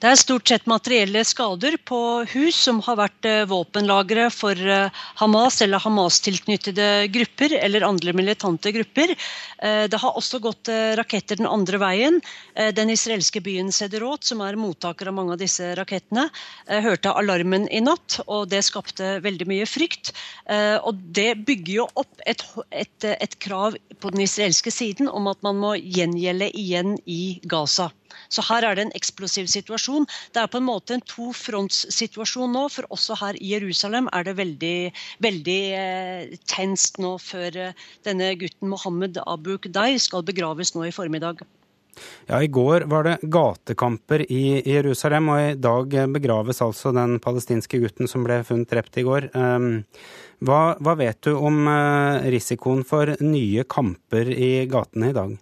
[0.00, 1.98] Det er stort sett materielle skader på
[2.32, 8.72] hus som har vært eh, våpenlagre for eh, Hamas eller Hamas-tilknyttede grupper eller andre militante
[8.76, 9.14] grupper.
[9.58, 12.18] Eh, det har også gått raketter den andre veien.
[12.76, 16.26] Den israelske byen Sederot, som er mottaker av mange av disse rakettene,
[16.84, 20.12] hørte alarmen i natt, og det skapte veldig mye frykt.
[20.88, 25.44] Og det bygger jo opp et, et, et krav på den israelske siden om at
[25.46, 27.90] man må gjengjelde igjen i Gaza.
[28.28, 30.08] Så her er det en eksplosiv situasjon.
[30.34, 34.36] Det er på en måte en tofrontssituasjon nå, for også her i Jerusalem er det
[34.40, 34.78] veldig,
[35.24, 40.94] veldig eh, tenst nå før eh, denne gutten Mohammed Abu Qdai skal begraves nå i
[40.94, 41.44] formiddag.
[42.26, 47.80] Ja, I går var det gatekamper i Jerusalem, og i dag begraves altså den palestinske
[47.82, 49.30] gutten som ble funnet drept i går.
[49.38, 49.70] Ehm,
[50.44, 55.36] hva, hva vet du om eh, risikoen for nye kamper i gatene i dag?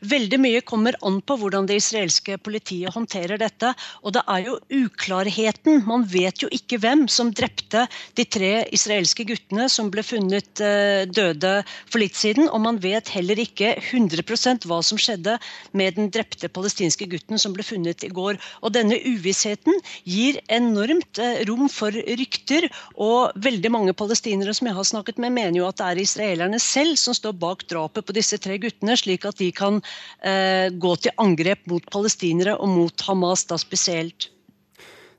[0.00, 3.72] Veldig mye kommer an på hvordan det israelske politiet håndterer dette.
[4.02, 5.82] Og det er jo uklarheten.
[5.88, 7.86] Man vet jo ikke hvem som drepte
[8.18, 11.54] de tre israelske guttene som ble funnet eh, døde
[11.90, 12.48] for litt siden.
[12.52, 15.38] Og man vet heller ikke 100% hva som skjedde
[15.76, 18.38] med den drepte palestinske gutten som ble funnet i går.
[18.62, 22.68] Og denne uvissheten gir enormt eh, rom for rykter.
[22.96, 26.62] Og veldig mange palestinere som jeg har snakket med, mener jo at det er israelerne
[26.62, 29.80] selv som står bak drapet på disse tre guttene, slik at de kan kan
[30.24, 34.32] eh, gå til angrep mot palestinere og mot Hamas da spesielt.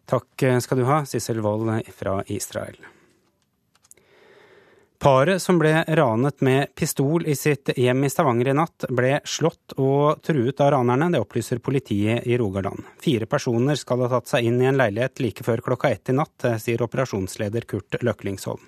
[0.10, 2.80] Takk skal du ha, Sissel Wold fra Israel.
[5.00, 9.78] Paret som ble ranet med pistol i sitt hjem i Stavanger i natt, ble slått
[9.80, 11.08] og truet av ranerne.
[11.14, 12.84] Det opplyser politiet i Rogaland.
[13.00, 16.18] Fire personer skal ha tatt seg inn i en leilighet like før klokka ett i
[16.20, 18.68] natt, sier operasjonsleder Kurt Løklingsholm.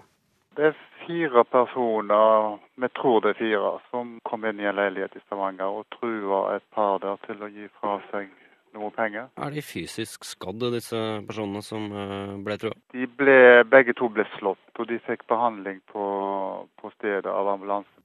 [0.56, 0.72] Det
[1.12, 5.80] fire personer, vi tror det er fire, som kom inn i en leilighet i Stavanger
[5.82, 8.30] og trua et par der til å gi fra seg
[8.78, 9.28] noe penger.
[9.36, 12.78] Er de fysisk skadd, disse personene som eh, ble trua?
[12.96, 16.06] De ble, begge to ble slått, og de fikk behandling på,
[16.80, 17.98] på stedet av ambulansen.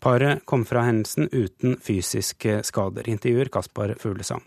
[0.00, 3.10] Paret kom fra hendelsen uten fysiske skader.
[3.10, 4.44] Intervjuer Kaspar Fuglesang.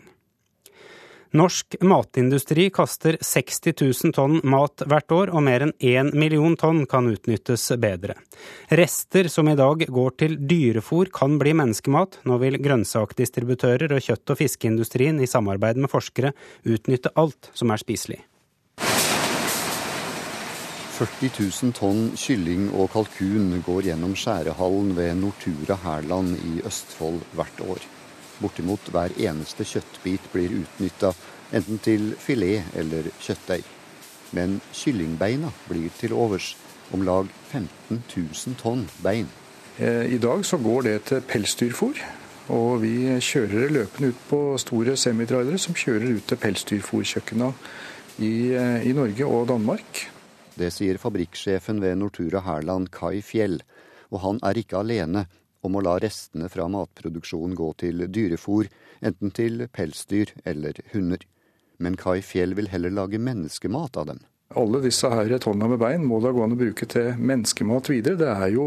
[1.32, 6.82] Norsk matindustri kaster 60 000 tonn mat hvert år, og mer enn 1 million tonn
[6.84, 8.18] kan utnyttes bedre.
[8.68, 12.18] Rester som i dag går til dyrefôr kan bli menneskemat.
[12.28, 16.34] Nå vil grønnsakdistributører og kjøtt- og fiskeindustrien i samarbeid med forskere
[16.68, 18.20] utnytte alt som er spiselig.
[20.92, 27.64] 40 000 tonn kylling og kalkun går gjennom skjærehallen ved Nortura Hærland i Østfold hvert
[27.64, 27.92] år.
[28.42, 31.12] Bortimot hver eneste kjøttbit blir utnytta,
[31.54, 33.64] enten til filet eller kjøttdeig.
[34.32, 36.54] Men kyllingbeina blir til overs.
[36.92, 39.28] Om lag 15 000 tonn bein.
[39.78, 42.00] Eh, I dag så går det til pelsdyrfôr.
[42.52, 47.52] Og vi kjører det løpende ut på store semitrailere som kjører ut til pelsdyrfôrkjøkkena
[48.18, 50.08] i, eh, i Norge og Danmark.
[50.58, 53.62] Det sier fabrikksjefen ved Nortura Hærland, Kai Fjell.
[54.10, 55.26] Og han er ikke alene
[55.62, 58.68] om å la restene fra matproduksjonen gå til dyrefòr,
[59.02, 61.22] enten til pelsdyr eller hunder.
[61.82, 64.20] Men Kai Fjell vil heller lage menneskemat av dem.
[64.58, 68.18] Alle disse her tonna med bein må da gå an å bruke til menneskemat videre.
[68.20, 68.66] Det er jo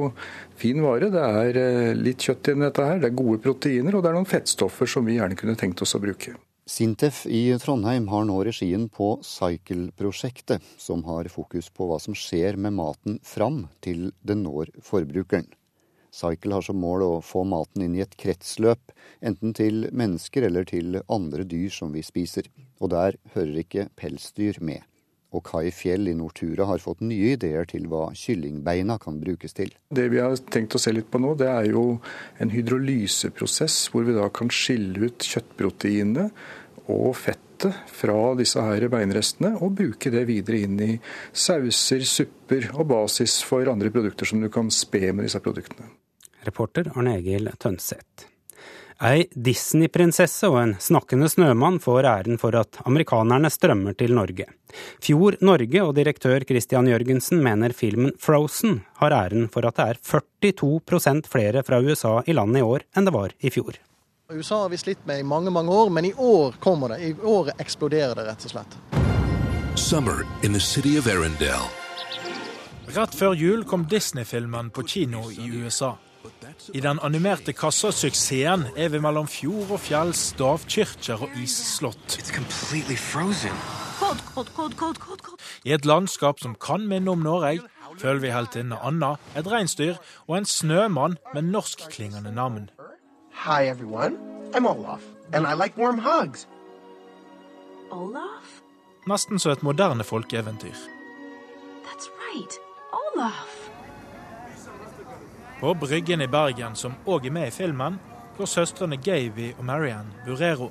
[0.58, 1.12] fin vare.
[1.13, 4.17] Det er eh, litt kjøtt i dette her, det er gode proteiner, og det er
[4.17, 6.36] noen fettstoffer som vi gjerne kunne tenkt oss å bruke.
[6.65, 12.58] Sintef i Trondheim har nå regien på Cycle-prosjektet, som har fokus på hva som skjer
[12.58, 15.45] med maten fram til den når forbrukeren.
[16.15, 20.67] Cycle har som mål å få maten inn i et kretsløp, enten til mennesker eller
[20.69, 22.47] til andre dyr som vi spiser.
[22.80, 24.86] Og der hører ikke pelsdyr med.
[25.36, 29.73] Og Kai Fjell i Nortura har fått nye ideer til hva kyllingbeina kan brukes til.
[29.91, 31.97] Det vi har tenkt å se litt på nå, det er jo
[32.39, 36.30] en hydrolyseprosess hvor vi da kan skille ut kjøttproteinene
[36.86, 40.91] og fettet fra disse her beinrestene og bruke det videre inn i
[41.32, 45.89] sauser, supper og basis for andre produkter som du kan spe med disse produktene.
[46.45, 48.29] Reporter Arne Egil Tønseth.
[49.03, 54.45] Ei Disney-prinsesse og en snakkende snømann får æren for at amerikanerne strømmer til Norge.
[55.03, 59.99] Fjord Norge og direktør Christian Jørgensen mener filmen Frozen har æren for at det er
[59.99, 63.75] 42% flere fra USA i landet i år enn det var i fjor.
[64.31, 67.01] USA har vi slitt med i mange mange år, men i år kommer det.
[67.03, 68.79] I året eksploderer det, rett og slett.
[69.75, 71.67] Summer in the city of Arendelle.
[72.95, 75.97] Rett før jul kom Disney-filmen på kino i USA.
[76.74, 82.18] I den animerte kassasuksessen er vi mellom fjord og fjell, stavkirker og isslott.
[85.66, 87.62] I et landskap som kan minne om Norge,
[87.98, 89.96] følger vi heltinne Anna, et reinsdyr
[90.28, 92.70] og en snømann med norskklingende navn.
[93.46, 94.18] Hi everyone,
[94.54, 95.02] I'm Olaf,
[95.34, 96.48] and I like warm hugs.
[97.91, 98.62] Olaf?
[99.08, 100.76] Nesten som et moderne folkeeventyr.
[101.86, 102.60] That's right.
[102.91, 103.55] Olaf.
[105.66, 107.95] På Bryggen i Bergen, som òg er med i filmen,
[108.38, 110.68] går søstrene Gavy og Marianne Burero.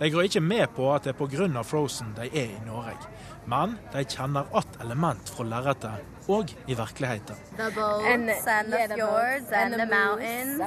[0.00, 1.62] De går ikke med på at det er pga.
[1.62, 3.06] Frozen de er i Norge,
[3.46, 7.36] men de kjenner att element fra lerretet og i virkeligheten.
[7.56, 10.60] The boats and and the fjords and, and the, the mountains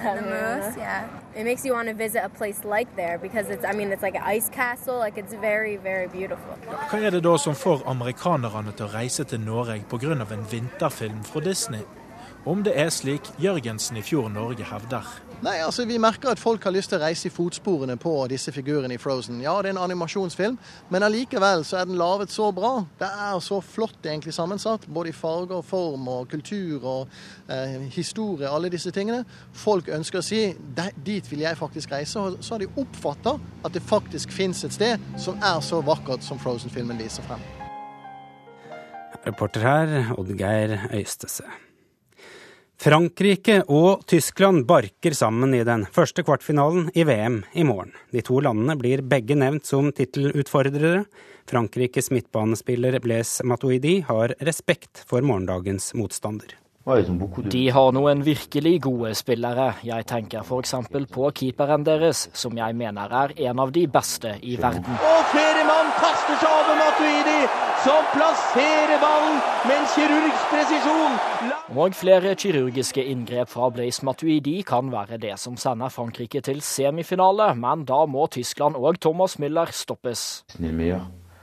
[0.00, 0.76] and the moose.
[0.76, 3.64] Yeah, it makes you want to visit a place like there because it's.
[3.64, 4.98] I mean, it's like an ice castle.
[4.98, 6.52] Like it's very, very beautiful.
[6.90, 10.12] Hva er det da som får amerikanerne til å reise til Norge pga.
[10.12, 11.80] en vinterfilm fra Disney?
[12.44, 15.06] Om det er slik Jørgensen i Fjord Norge hevder.
[15.42, 18.50] Nei, altså Vi merker at folk har lyst til å reise i fotsporene på disse
[18.54, 19.40] figurene i Frozen.
[19.42, 20.58] Ja, det er en animasjonsfilm,
[20.90, 22.72] men allikevel så er den laget så bra.
[22.98, 27.16] Det er så flott egentlig sammensatt, både i farger, form og kultur og
[27.46, 29.22] eh, historie, alle disse tingene.
[29.54, 30.44] Folk ønsker å si
[31.06, 32.18] dit vil jeg faktisk reise.
[32.22, 36.26] Og så har de oppfatta at det faktisk fins et sted som er så vakkert
[36.26, 37.42] som Frozen-filmen viser frem.
[39.26, 41.46] Reporter her, Oddgeir Øystese.
[42.82, 47.92] Frankrike og Tyskland barker sammen i den første kvartfinalen i VM i morgen.
[48.10, 51.04] De to landene blir begge nevnt som tittelutfordrere.
[51.46, 56.56] Frankrikes midtbanespiller Blaise Matuidi har respekt for morgendagens motstander.
[56.82, 59.68] De har noen virkelig gode spillere.
[59.86, 60.74] Jeg tenker f.eks.
[61.14, 64.98] på keeperen deres, som jeg mener er en av de beste i verden.
[64.98, 67.38] Og Ferimann kaster seg over Matuidi,
[67.84, 71.18] som plasserer ballen med en kirurgs presisjon.
[71.78, 77.52] Og flere kirurgiske inngrep fra Blaise Matuidi kan være det som sender Frankrike til semifinale,
[77.54, 80.42] men da må Tyskland og Thomas Müller stoppes.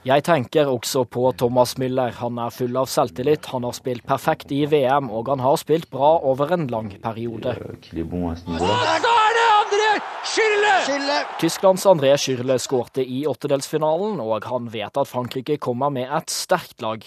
[0.00, 2.14] Jeg tenker også på Thomas Müller.
[2.22, 3.50] Han er full av selvtillit.
[3.52, 7.52] Han har spilt perfekt i VM, og han har spilt bra over en lang periode.
[10.30, 11.14] Schürrle!
[11.40, 16.82] Tysklands André Schürrle skårte i åttedelsfinalen, og han vet at Frankrike kommer med et sterkt
[16.84, 17.04] lag.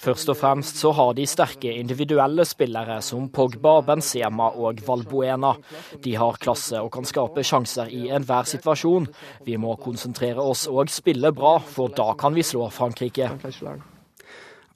[0.00, 5.54] Først og fremst så har de sterke individuelle spillere som Pogba, Benzema og Valbuena.
[6.02, 9.08] De har klasse og kan skape sjanser i enhver situasjon.
[9.46, 13.30] Vi må konsentrere oss og spille bra, for da kan vi slå Frankrike.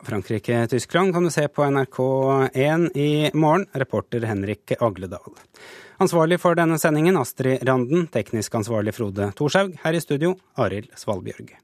[0.04, 3.66] Frankrike-Tyskland kan du se på NRK1 i morgen.
[3.72, 5.32] Reporter Henrik Agledal.
[6.02, 9.76] Ansvarlig for denne sendingen Astrid Randen, teknisk ansvarlig Frode Thorshaug.
[9.84, 11.54] Her i studio Arild Svalbjørg.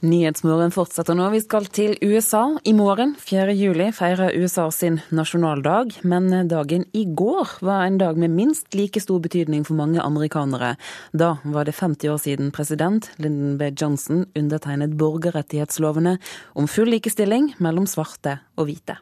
[0.00, 1.26] Nyhetsmorgen fortsetter nå.
[1.28, 2.54] Vi skal til USA.
[2.64, 3.52] I morgen, 4.
[3.52, 5.98] juli, feirer USA sin nasjonaldag.
[6.08, 10.78] Men dagen i går var en dag med minst like stor betydning for mange amerikanere.
[11.12, 13.68] Da var det 50 år siden president Lyndon B.
[13.76, 16.16] Johnson undertegnet borgerrettighetslovene
[16.56, 18.96] om full likestilling mellom svarte og hvite.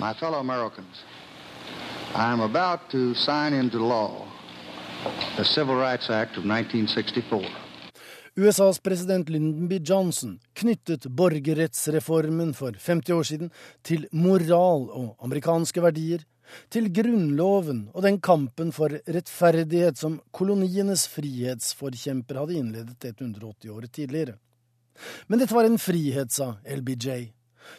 [0.00, 1.04] My fellow Americans,
[2.16, 4.26] I am about to sign into law
[5.36, 7.71] the Civil Rights Act of 1964.
[8.36, 9.78] USAs president Lyndon B.
[9.84, 13.50] Johnson knyttet borgerrettsreformen for 50 år siden
[13.84, 16.24] til moral og amerikanske verdier,
[16.72, 24.38] til Grunnloven og den kampen for rettferdighet som kolonienes frihetsforkjemper hadde innledet 180 år tidligere.
[25.28, 27.28] Men dette var en frihet, sa LBJ,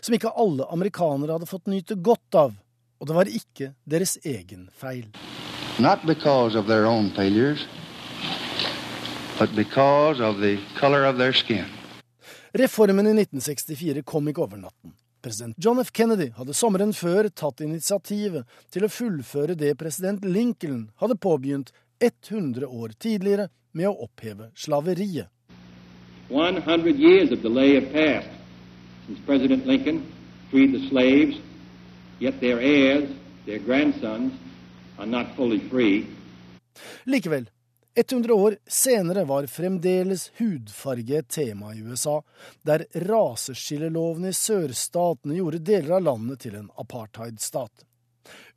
[0.06, 2.54] som ikke alle amerikanere hadde fått nyte godt av,
[3.02, 5.10] og det var ikke deres egen feil.
[5.82, 7.66] Not because of their own failures,
[9.40, 11.66] but because of the color of their skin.
[12.54, 14.94] Reformen i 1964 kom ikke over natten.
[15.24, 15.92] President John F.
[15.92, 21.72] Kennedy hadde sommeren før tatt initiativet til å fullføre det president Lincoln hadde påbegynt
[22.04, 25.32] 100 år tidligere med å oppheve slaveriet.
[26.30, 28.30] 100 years of delay have passed
[29.08, 30.04] since President Lincoln
[30.52, 31.40] freed the slaves,
[32.20, 33.10] yet their heirs,
[33.46, 34.34] their grandsons,
[35.00, 36.08] are not fully free.
[37.06, 37.48] Likevel
[37.96, 42.22] 100 år senere var fremdeles hudfarge et tema i USA,
[42.62, 47.86] der raseskillelovene i sørstatene gjorde deler av landet til en apartheidstat.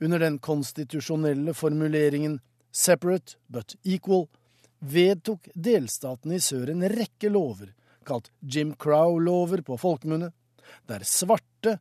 [0.00, 2.40] Under den konstitusjonelle formuleringen
[2.72, 4.28] 'separate but equal'
[4.80, 7.74] vedtok delstatene i sør en rekke lover,
[8.04, 10.32] kalt Jim Crow-lover på folkemunne,
[10.88, 11.78] der svarte,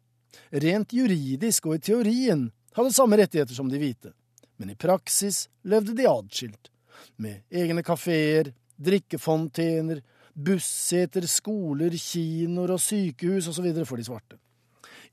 [0.52, 4.12] rent juridisk og i teorien, hadde samme rettigheter som de hvite,
[4.58, 6.75] men i praksis levde de adskilt
[7.18, 10.02] med egne kafeer, drikkefontener,
[10.36, 13.72] busseter, skoler, kinoer og sykehus osv.
[13.86, 14.40] for de svarte.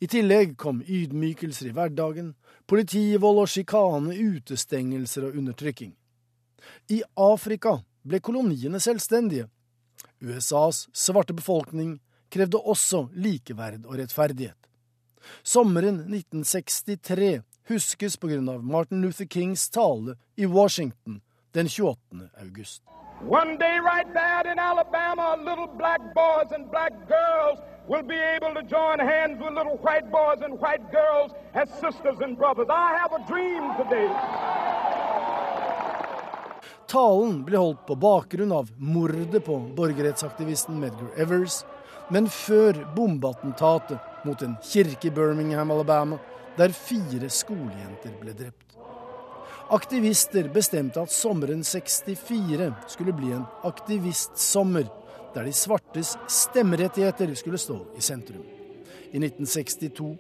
[0.03, 2.33] I tillegg kom ydmykelser i hverdagen,
[2.67, 5.93] politivold og sjikane, utestengelser og undertrykking.
[6.91, 9.47] I Afrika ble koloniene selvstendige.
[10.23, 12.01] USAs svarte befolkning
[12.33, 14.59] krevde også likeverd og rettferdighet.
[15.47, 21.21] Sommeren 1963 huskes på grunn av Martin Luther Kings tale i Washington
[21.55, 21.99] den 28.
[22.41, 22.83] august.
[23.21, 28.53] One day right there in Alabama, little black boys and black girls will be able
[28.55, 32.67] to join hands with little white boys and white girls as sisters and brothers.
[32.69, 34.11] I have a dream today.
[36.93, 41.63] Talen ble holdt på bakgrunn av mordet på borgerrettsaktivisten Medgar Evers,
[42.13, 46.19] men før bombeattentatet mot en kirke i Birmingham, Alabama,
[46.59, 48.72] der fire skolejenter ble drept.
[49.73, 54.85] Aktivister bestemte at sommeren 64 skulle bli en aktivistsommer,
[55.35, 58.43] der de svartes stemmerettigheter skulle stå i sentrum.
[59.13, 60.11] I 1962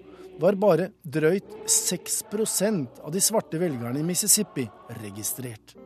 [0.40, 4.64] var bare drøyt 6% av de svarte velgerne i Mississippi
[5.02, 5.76] registrert.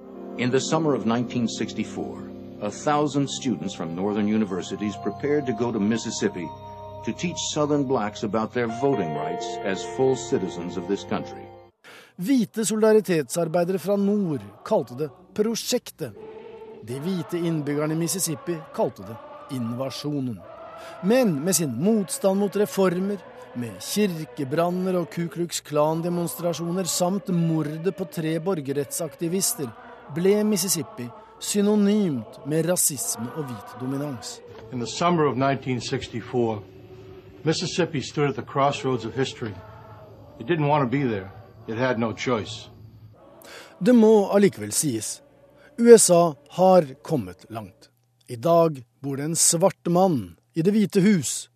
[0.60, 2.22] Summer of 1964,
[2.62, 6.46] a thousand students from northern universities prepared to Mississippi
[7.04, 11.55] to teach southern blacks about their voting rights as full citizens of this country.
[12.16, 16.14] Hvite solidaritetsarbeidere fra nord kalte det prosjektet.
[16.86, 19.16] De hvite innbyggerne i Mississippi kalte det
[19.58, 20.38] invasjonen.
[21.04, 23.20] Men med sin motstand mot reformer,
[23.56, 29.68] med kirkebranner og Ku Klux Klan-demonstrasjoner samt mordet på tre borgerrettsaktivister,
[30.16, 31.10] ble Mississippi
[31.40, 34.38] synonymt med rasisme og hvit dominans.
[34.72, 36.62] In summer of 1964,
[37.44, 39.52] Mississippi stood at the crossroads of history.
[40.40, 41.30] It didn't want to be there.
[41.68, 42.14] It had no.
[43.78, 45.20] Det må allikevel sies.
[45.78, 47.90] USA har kommet langt.
[48.26, 51.48] I dag bor det en svart mann i Det hvite hus.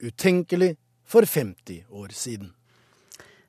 [0.00, 2.52] Utenkelig for 50 år siden.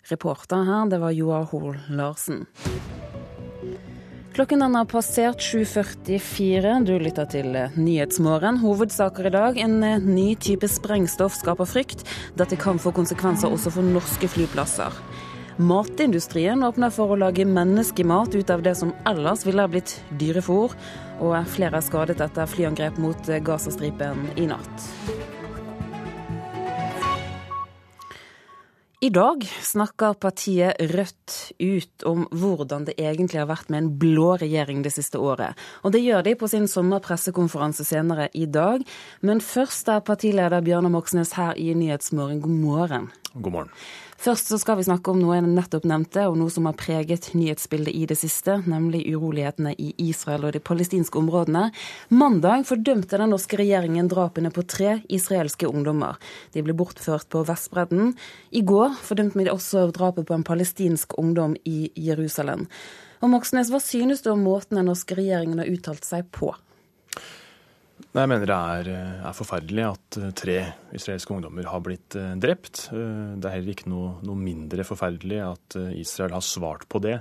[0.10, 2.48] Reporter her, det var Joar Hoel Larsen.
[4.34, 6.86] Klokken den har passert 7.44.
[6.86, 8.58] Du lytter til Nyhetsmorgen.
[8.64, 9.58] Hovedsaker i dag.
[9.58, 12.06] En ny type sprengstoff skaper frykt.
[12.40, 14.96] Dette kan få konsekvenser også for norske flyplasser.
[15.60, 20.72] Matindustrien åpner for å lage menneskemat ut av det som ellers ville ha blitt dyrefôr.
[21.20, 24.88] Og flere er skadet etter flyangrep mot Gazastripen i natt.
[29.04, 34.34] I dag snakker partiet Rødt ut om hvordan det egentlig har vært med en blå
[34.40, 35.60] regjering det siste året.
[35.84, 38.84] Og det gjør de på sin sommerpressekonferanse senere i dag.
[39.20, 42.44] Men først er partileder Bjørnar Moxnes her i Nyhetsmorgen.
[42.44, 43.12] God morgen.
[43.36, 43.74] God morgen.
[44.20, 47.30] Først så skal vi snakke om noe jeg nettopp nevnte, og noe som har preget
[47.40, 51.70] nyhetsbildet i det siste, nemlig urolighetene i Israel og de palestinske områdene.
[52.12, 56.20] Mandag fordømte den norske regjeringen drapene på tre israelske ungdommer.
[56.52, 58.12] De ble bortført på Vestbredden.
[58.52, 62.68] I går fordømte vi også drapet på en palestinsk ungdom i Jerusalem.
[63.24, 66.52] Og Moxnes, hva synes du om måten den norske regjeringen har uttalt seg på?
[68.10, 68.88] Jeg mener det er,
[69.22, 70.56] er, forferdelig at tre
[70.98, 72.88] israelske ungdommer har blitt drept.
[72.90, 77.20] Det er heller ikke noe, noe, mindre forferdelig at Israel har svart på det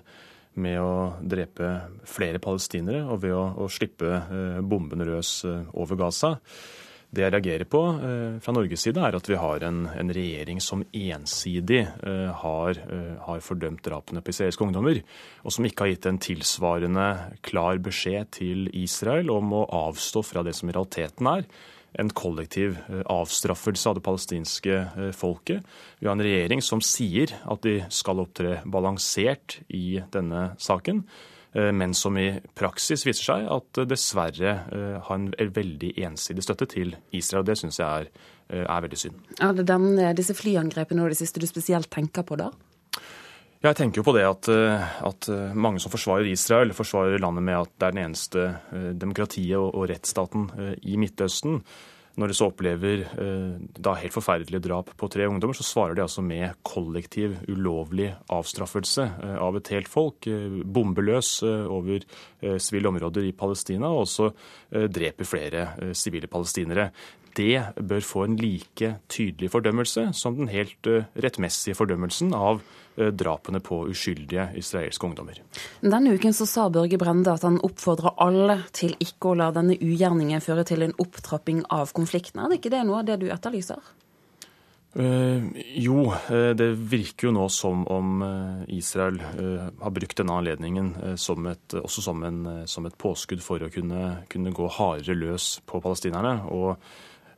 [0.59, 1.75] med å drepe
[2.09, 4.23] flere palestinere og ved å, å slippe
[4.65, 5.43] bombene løs
[5.77, 6.39] over Gaza.
[7.09, 10.59] Det jeg reagerer på eh, fra Norges side, er at vi har en, en regjering
[10.61, 15.01] som ensidig eh, har, eh, har, fordømt drapene på israelske ungdommer,
[15.41, 17.07] og som ikke har gitt en tilsvarende
[17.49, 21.49] klar beskjed til Israel om å avstå fra det som i realiteten er
[21.99, 22.77] en kollektiv
[23.09, 24.75] avstraffelse av det palestinske
[25.17, 25.65] folket.
[25.99, 31.01] Vi har en regjering som sier at de skal opptre balansert i denne saken.
[31.53, 36.69] Eh, men som i praksis viser seg at dessverre eh, har en veldig ensidig støtte
[36.71, 37.47] til Israel.
[37.49, 38.09] Det syns jeg er,
[38.51, 39.21] eh, er, veldig synd.
[39.41, 42.51] Er det den, disse flyangrepene og det siste du spesielt tenker på da?
[43.59, 44.47] Jeg tenker jo på det at,
[45.03, 45.27] at,
[45.59, 48.45] mange som forsvarer Israel, forsvarer landet med at det er den eneste
[48.95, 50.45] demokratiet og, og rettsstaten
[50.87, 51.57] i Midtøsten.
[52.19, 56.03] Når de så opplever eh, da helt forferdelige drap på tre ungdommer, så svarer de
[56.03, 60.27] altså med kollektiv, ulovlig avstraffelse eh, av et helt folk.
[60.27, 62.03] Eh, bombeløs over
[62.63, 64.29] sivile områder i Palestina, og også
[64.95, 65.65] dreper flere
[65.97, 66.89] sivile palestinere.
[67.35, 70.87] Det bør få en like tydelig fordømmelse som den helt
[71.19, 72.63] rettmessige fordømmelsen av
[73.15, 75.39] drapene på uskyldige israelske ungdommer.
[75.81, 79.79] Denne uken så sa Børge Brende at han oppfordrer alle til ikke å la denne
[79.79, 82.43] ugjerningen føre til en opptrapping av konflikten.
[82.43, 83.81] Er det ikke det noe av det du etterlyser?
[84.97, 85.45] Uh,
[85.77, 90.89] jo, uh, det virker jo nå som om uh, Israel har brukt denne anledningen
[91.21, 95.59] som et, også som, en, som, et påskudd for å kunne, kunne, gå hardere løs
[95.69, 96.41] på palestinerne.
[96.51, 96.81] Og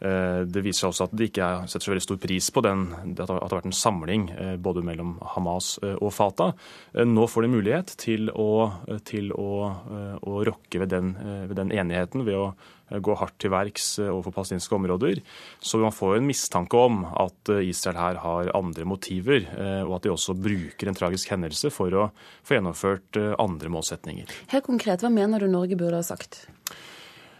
[0.01, 3.18] Det viser seg også at de ikke setter så veldig stor pris på den, at
[3.18, 4.26] det har vært en samling
[4.64, 6.55] både mellom Hamas og Fatah.
[7.05, 8.51] Nå får de mulighet til å,
[9.05, 9.51] til å,
[10.24, 11.12] å rokke ved den,
[11.51, 12.46] ved den enigheten ved å
[12.90, 15.20] gå hardt til verks overfor palestinske områder.
[15.62, 19.46] Så man får en mistanke om at Israel her har andre motiver,
[19.84, 22.09] og at de også bruker en tragisk hendelse for å
[22.42, 24.32] få gjennomført andre målsetninger.
[24.51, 26.46] Helt konkret, hva mener du Norge burde ha sagt?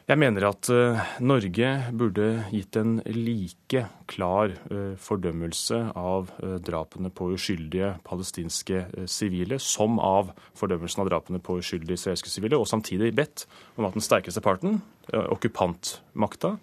[0.09, 7.13] Jeg mener at uh, Norge burde gitt en like klar uh, fordømmelse av uh, drapene
[7.15, 13.13] på uskyldige palestinske sivile som av fordømmelsen av drapene på uskyldige israelske sivile, og samtidig
[13.15, 13.47] bedt
[13.77, 14.81] om at den sterkeste parten,
[15.11, 16.57] okkupantmakta,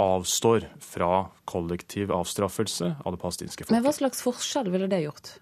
[0.00, 3.74] avstår fra kollektiv avstraffelse av det palestinske folket.
[3.74, 5.34] Men hva slags forskjell ville det gjort?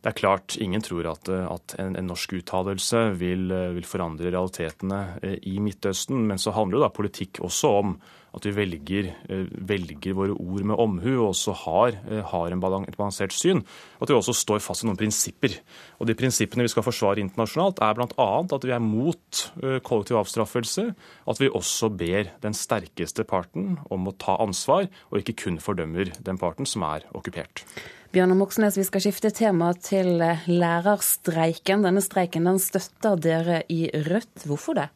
[0.00, 5.00] Det er klart, ingen tror at, at en, en, norsk uttalelse vil, vil, forandre realitetene
[5.20, 6.22] eh, i Midtøsten.
[6.30, 7.92] Men så handler jo da politikk også om
[8.32, 12.64] at vi velger, eh, velger våre ord med omhu og også har, eh, har en
[12.80, 13.60] et balansert syn.
[14.00, 15.58] Og at vi også står fast i noen prinsipper.
[16.00, 18.30] Og de prinsippene vi skal forsvare internasjonalt, er bl.a.
[18.40, 19.44] at vi er mot
[19.84, 20.94] kollektiv avstraffelse.
[21.28, 26.16] At vi også ber den sterkeste parten om å ta ansvar, og ikke kun fordømmer
[26.24, 27.66] den parten som er okkupert.
[28.10, 31.84] Bjørnar Moxnes, vi skal skifte tema til eh, lærerstreiken.
[31.86, 34.48] Denne streiken den støtter dere i Rødt.
[34.50, 34.88] Hvorfor det?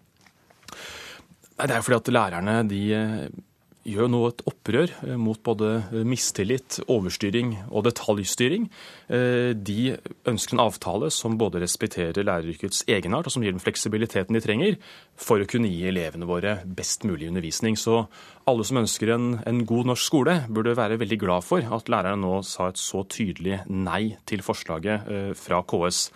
[1.55, 3.29] Det er fordi at lærerne de eh,
[3.85, 8.68] gjør nå et opprør eh, mot både mistillit, overstyring og detaljstyring.
[9.12, 9.97] Eh, de
[10.30, 14.78] ønsker en avtale som både respekterer læreryrkets egenart, og som gir dem fleksibiliteten de trenger
[15.20, 17.78] for å kunne gi elevene våre best mulig undervisning.
[17.80, 18.05] Så
[18.51, 22.24] alle som ønsker en, en god norsk skole, burde være veldig glad for at lærerne
[22.24, 26.09] nå sa et så tydelig nei til forslaget eh, fra KS.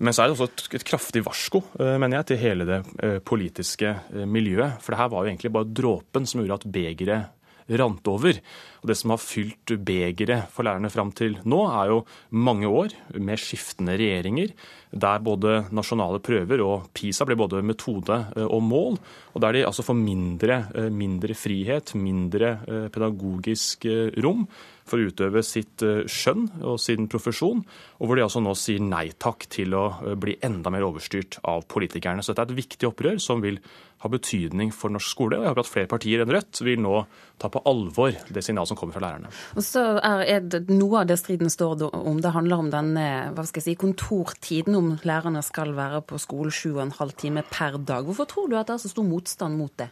[0.00, 3.18] Men så er det også et, kraftig varsko eh, mener jeg, til hele det eh,
[3.20, 4.80] politiske eh, miljøet.
[4.80, 7.36] For det her var jo egentlig bare dråpen som gjorde at begeret
[7.78, 8.38] rant over.
[8.80, 12.00] Og Det som har fylt begeret for lærerne fram til nå, er jo
[12.32, 14.56] mange år med skiftende regjeringer,
[14.90, 18.98] der både nasjonale prøver og PISA blir både metode og mål,
[19.36, 20.58] og der de altså får mindre,
[20.90, 22.56] mindre frihet, mindre
[22.90, 23.86] pedagogisk
[24.18, 24.48] rom
[24.90, 27.62] for å utøve sitt eh, skjønn og sin profesjon,
[27.98, 31.38] og hvor de altså nå sier nei takk til å eh, bli enda mer overstyrt
[31.48, 32.24] av politikerne.
[32.24, 33.60] Så dette er et viktig opprør som vil
[34.00, 35.36] ha betydning for norsk skole.
[35.36, 37.02] og Jeg håper at flere partier enn Rødt vil nå
[37.40, 39.32] ta på alvor det signalet som kommer fra lærerne.
[39.56, 43.44] Og så er det Noe av det striden står om, det handler om denne hva
[43.44, 47.44] skal jeg si, kontortiden, om lærerne skal være på skole sju og en halv time
[47.44, 48.08] per dag.
[48.08, 49.90] Hvorfor tror du at det er så stor motstand mot det?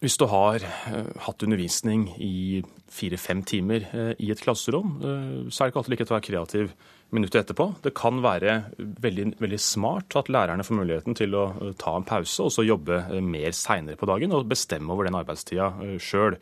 [0.00, 5.62] Hvis du har uh, hatt undervisning i fire-fem timer uh, i et klasserom, uh, så
[5.62, 6.74] er det ikke alltid like lett å være kreativ
[7.10, 7.66] minuttet etterpå.
[7.84, 11.46] Det kan være veldig, veldig, smart at lærerne får muligheten til å
[11.80, 15.72] ta en pause og så jobbe mer seinere på dagen og bestemme over den arbeidstida
[15.98, 16.38] sjøl.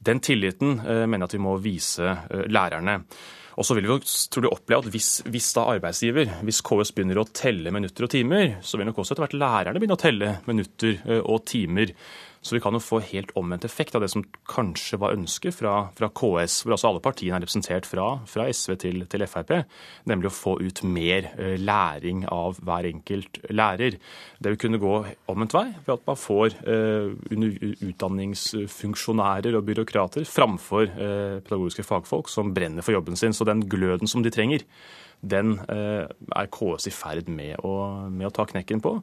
[0.00, 2.14] Den tilliten mener jeg at vi må vise
[2.48, 3.02] lærerne.
[3.60, 3.98] Og så vil vi
[4.32, 8.14] tror jeg, oppleve at hvis, hvis, da arbeidsgiver, hvis KS begynner å telle minutter og
[8.16, 11.92] timer, så vil nok også etter hvert lærerne begynne å telle minutter og timer.
[12.40, 15.74] Så vi kan jo få helt omvendt effekt av det som kanskje var ønsket fra,
[15.96, 19.52] fra KS, hvor altså alle partiene er representert fra, fra SV til, til, Frp,
[20.08, 23.98] nemlig å få ut mer eh, læring av hver enkelt lærer.
[24.40, 24.94] Det vil kunne gå
[25.28, 27.12] omvendt vei, ved at man får uh,
[27.90, 33.36] utdanningsfunksjonærer og byråkrater framfor uh, pedagogiske fagfolk som brenner for jobben sin.
[33.36, 34.64] Så den gløden som de trenger,
[35.20, 37.74] den uh, er KS i ferd med å,
[38.08, 38.94] med å ta knekken på.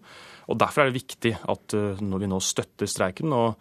[0.47, 3.57] Og Derfor er det viktig at eh, når vi nå støtter streiken, og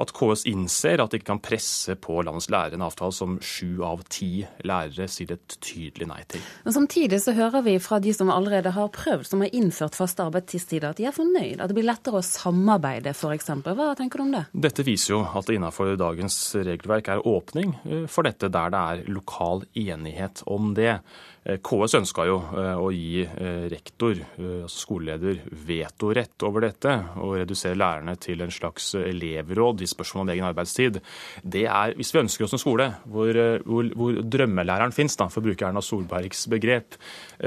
[0.00, 3.82] at KS innser at de ikke kan presse på landets lærere en avtale som sju
[3.84, 6.44] av ti lærere sier et tydelig nei til.
[6.64, 10.24] Men Samtidig så hører vi fra de som allerede har prøvd, som har innført faste
[10.24, 13.52] arbeidstidstider, at de er fornøyd, at det blir lettere å samarbeide f.eks.
[13.66, 14.44] Hva tenker du om det?
[14.68, 18.80] Dette viser jo at det innenfor dagens regelverk er åpning eh, for dette der det
[18.80, 21.00] er lokal enighet om det.
[21.40, 27.38] Eh, KS ønska jo eh, å gi eh, rektor, altså skoleleder, vetorett over dette, og
[27.40, 31.00] redusere lærerne til en slags elevråd i spørsmål om egen arbeidstid.
[31.40, 35.46] Det er, Hvis vi ønsker oss en skole hvor, hvor, hvor drømmelæreren fins, for å
[35.48, 36.96] bruke Erna Solbergs begrep,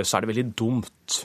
[0.02, 1.24] så er det veldig dumt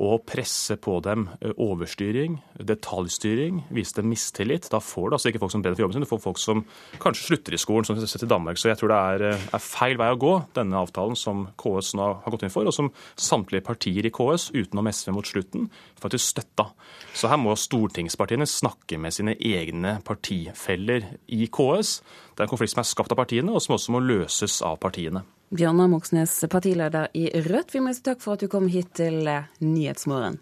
[0.00, 4.70] og presse på dem eh, overstyring, detaljstyring, vise dem mistillit.
[4.72, 6.62] Da får du altså ikke folk som brenner for jobben sin, du får folk som
[7.02, 8.60] kanskje slutter i skolen, som vi sett i Danmark.
[8.60, 11.92] Så jeg tror det er, eh, er, feil vei å gå, denne avtalen som KS
[12.00, 15.68] nå har gått inn for, og som samtlige partier i KS, utenom SV mot slutten,
[16.00, 16.70] faktisk støtta.
[17.12, 22.00] Så her må stortingspartiene snakke med sine egne partifeller i KS.
[22.32, 24.80] Det er en konflikt som er skapt av partiene, og som også må løses av
[24.80, 25.26] partiene.
[25.50, 29.26] Bjørnar Moxnes, partileder i Rødt, vi må si takk for at du kom hit til
[29.58, 30.38] Nyhetsmorgen.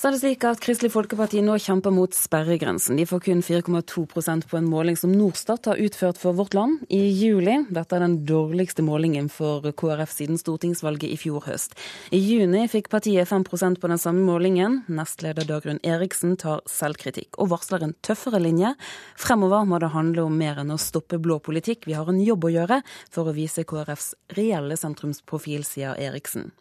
[0.00, 2.96] Så er det slik at Kristelig Folkeparti nå kjemper mot sperregrensen.
[2.96, 7.02] De får kun 4,2% på en måling som Norstat har utført for Vårt Land i
[7.12, 7.58] juli.
[7.68, 11.76] Dette er den dårligste målingen for KrF siden stortingsvalget i fjor høst.
[12.16, 14.78] I juni fikk partiet 5% på den samme målingen.
[14.88, 18.72] Nestleder Dagrun Eriksen tar selvkritikk og varsler en tøffere linje.
[19.20, 21.84] Fremover må det handle om mer enn å stoppe blå politikk.
[21.84, 22.80] Vi har en jobb å gjøre
[23.12, 26.54] for å vise KrFs reelle sentrumsprofil, sier Eriksen.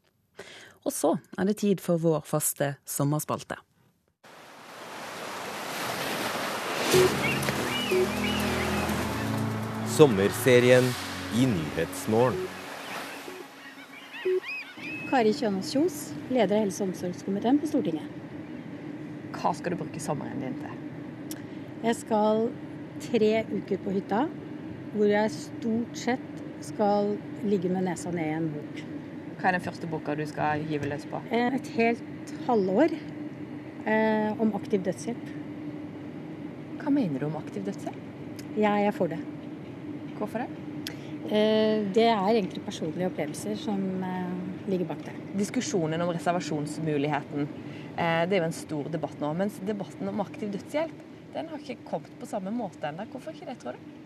[0.88, 3.60] Og så er det tid for vår faste sommerspalte.
[10.00, 10.88] Sommerserien
[11.36, 12.48] i Nyhetsmorgen.
[15.10, 15.98] Kari Kjønaas Kjos,
[16.30, 18.06] leder av helse- og omsorgskomiteen på Stortinget.
[19.34, 21.42] Hva skal du bruke sommeren din til?
[21.84, 22.50] Jeg skal
[23.02, 24.22] tre uker på hytta,
[24.94, 28.84] hvor jeg stort sett skal ligge med nesa ned i en bok.
[29.40, 31.22] Hva er den første boka du skal hive løs på?
[31.32, 32.92] Eh, et helt halvår
[33.88, 35.30] eh, om aktiv dødshjelp.
[36.82, 38.02] Hva mener du om aktiv dødshjelp?
[38.60, 39.20] Jeg er for det.
[40.18, 40.50] Hvorfor det?
[41.30, 44.36] Eh, det er egentlig personlige opplevelser som eh,
[44.68, 45.16] ligger bak det.
[45.40, 47.48] Diskusjonen om reservasjonsmuligheten,
[47.96, 49.32] eh, det er jo en stor debatt nå.
[49.40, 53.08] Mens debatten om aktiv dødshjelp den har ikke kommet på samme måte ennå.
[53.14, 53.99] Hvorfor ikke det, tror du?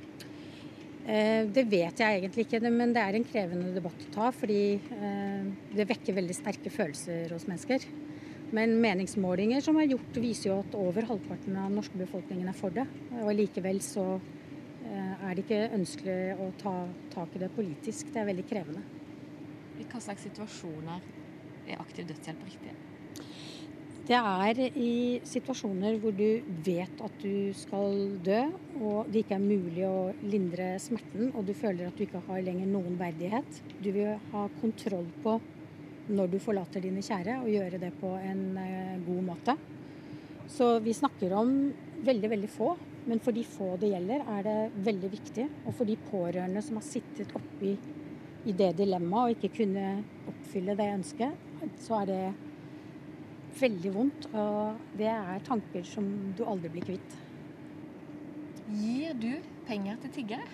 [1.03, 4.29] Eh, det vet jeg egentlig ikke, men det er en krevende debatt å ta.
[4.35, 7.87] Fordi eh, det vekker veldig sterke følelser hos mennesker.
[8.53, 12.57] Men meningsmålinger som er gjort, viser jo at over halvparten av den norske befolkningen er
[12.57, 12.85] for det.
[13.23, 16.77] Og likevel så eh, er det ikke ønskelig å ta
[17.15, 18.13] tak i det politisk.
[18.13, 18.87] Det er veldig krevende.
[19.81, 21.11] I hva slags situasjoner
[21.67, 22.82] er aktiv dødshjelp riktig?
[24.03, 28.41] Det er i situasjoner hvor du vet at du skal dø,
[28.83, 32.43] og det ikke er mulig å lindre smerten, og du føler at du ikke har
[32.43, 33.61] lenger noen verdighet.
[33.79, 35.37] Du vil ha kontroll på
[36.11, 39.55] når du forlater dine kjære, og gjøre det på en eh, god måte.
[40.51, 41.55] Så vi snakker om
[42.03, 42.73] veldig, veldig få,
[43.07, 45.51] men for de få det gjelder, er det veldig viktig.
[45.63, 47.77] Og for de pårørende som har sittet oppi
[48.43, 52.25] i det dilemmaet og ikke kunne oppfylle det ønsket, så er det
[53.59, 54.27] veldig vondt.
[54.33, 57.19] Og det er tanker som du aldri blir kvitt.
[58.73, 59.31] Gir du
[59.67, 60.47] penger til tiggere?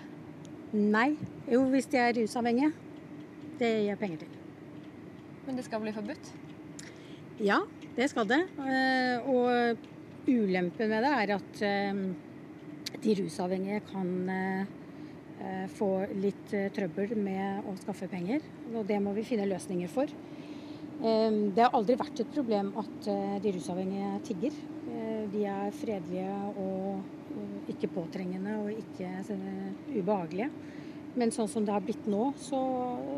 [0.72, 1.14] Nei.
[1.50, 2.72] Jo, hvis de er rusavhengige.
[3.60, 4.36] Det gir jeg penger til.
[5.46, 6.32] Men det skal bli forbudt?
[7.40, 7.62] Ja,
[7.96, 8.42] det skal det.
[8.60, 12.02] Eh, og ulempen med det er at eh,
[13.00, 15.90] de rusavhengige kan eh, få
[16.20, 18.44] litt trøbbel med å skaffe penger.
[18.74, 20.12] Og det må vi finne løsninger for.
[21.00, 24.58] Ehm, det har aldri vært et problem at eh, de rusavhengige tigger.
[24.90, 27.00] Eh, de er fredelige og
[27.32, 29.08] eh, ikke påtrengende og ikke
[29.94, 30.50] ubehagelige.
[31.16, 32.60] Men sånn som det har blitt nå, så,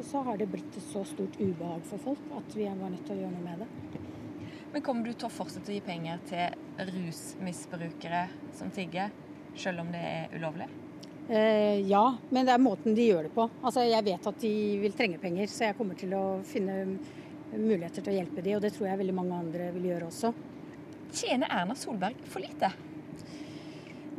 [0.09, 3.19] så har det blitt et så stort ubehag for folk at vi var nødt til
[3.19, 4.03] å gjøre noe med det.
[4.73, 8.23] Men kommer du til å fortsette å gi penger til rusmisbrukere
[8.57, 9.13] som tigger,
[9.59, 10.71] selv om det er ulovlig?
[11.29, 13.45] Eh, ja, men det er måten de gjør det på.
[13.61, 16.79] Altså, jeg vet at de vil trenge penger, så jeg kommer til å finne
[17.59, 20.33] muligheter til å hjelpe de, og det tror jeg veldig mange andre vil gjøre også.
[21.13, 22.73] Tjener Erna Solberg for lite?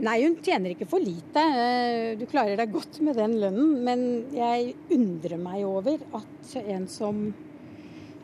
[0.04, 1.42] Nei, hun tjener ikke for lite.
[1.42, 3.76] Eh, du klarer deg godt med den lønnen.
[3.86, 4.02] Men
[4.34, 7.28] jeg undrer meg over at en som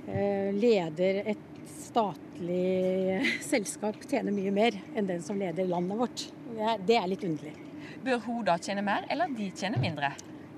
[0.09, 6.27] eh, leder et statlig selskap, tjener mye mer enn den som leder landet vårt.
[6.85, 7.55] Det er litt underlig.
[8.05, 10.13] Bør hun da tjene mer, eller de tjene mindre?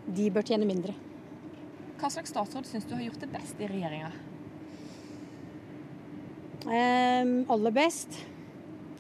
[0.08, 0.96] De bør tjene mindre.
[2.02, 4.12] Hva slags statsråd syns du har gjort det best i regjeringa?
[6.70, 8.20] Eh, aller best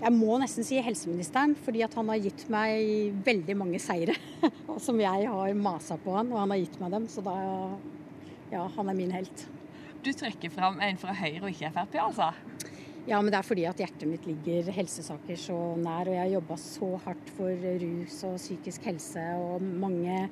[0.01, 4.15] Jeg må nesten si helseministeren, fordi han har gitt meg veldig mange seire.
[4.85, 7.09] som jeg har masa på han, og han har gitt meg dem.
[7.11, 7.35] Så da
[8.51, 9.45] Ja, han er min helt.
[10.01, 12.31] Du trekker fram en fra Høyre og ikke Frp, altså?
[13.05, 16.09] Ja, men det er fordi at hjertet mitt ligger helsesaker så nær.
[16.09, 20.25] Og jeg har jobba så hardt for rus og psykisk helse og mange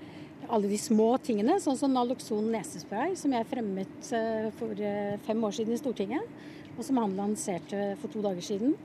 [0.50, 5.44] alle de små tingene, sånn som Naloxon nesespray, som jeg fremmet eh, for eh, fem
[5.46, 6.40] år siden i Stortinget
[6.78, 8.76] og som han lanserte for to dager siden.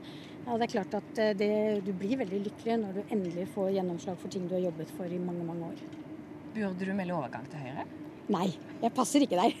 [0.45, 1.51] Ja, det er klart at eh, det,
[1.85, 5.09] du blir veldig lykkelig når du endelig får gjennomslag for ting du har jobbet for
[5.09, 5.77] i mange, mange år.
[6.55, 7.85] Burde du melde overgang til Høyre?
[8.31, 8.47] Nei,
[8.81, 9.51] jeg passer ikke der.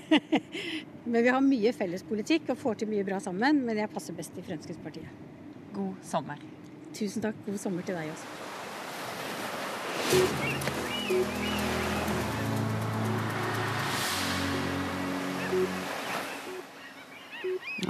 [1.11, 4.17] men vi har mye felles politikk og får til mye bra sammen, men jeg passer
[4.17, 5.09] best i Fremskrittspartiet.
[5.75, 6.41] God sommer.
[6.95, 7.37] Tusen takk.
[7.45, 8.25] God sommer til deg også.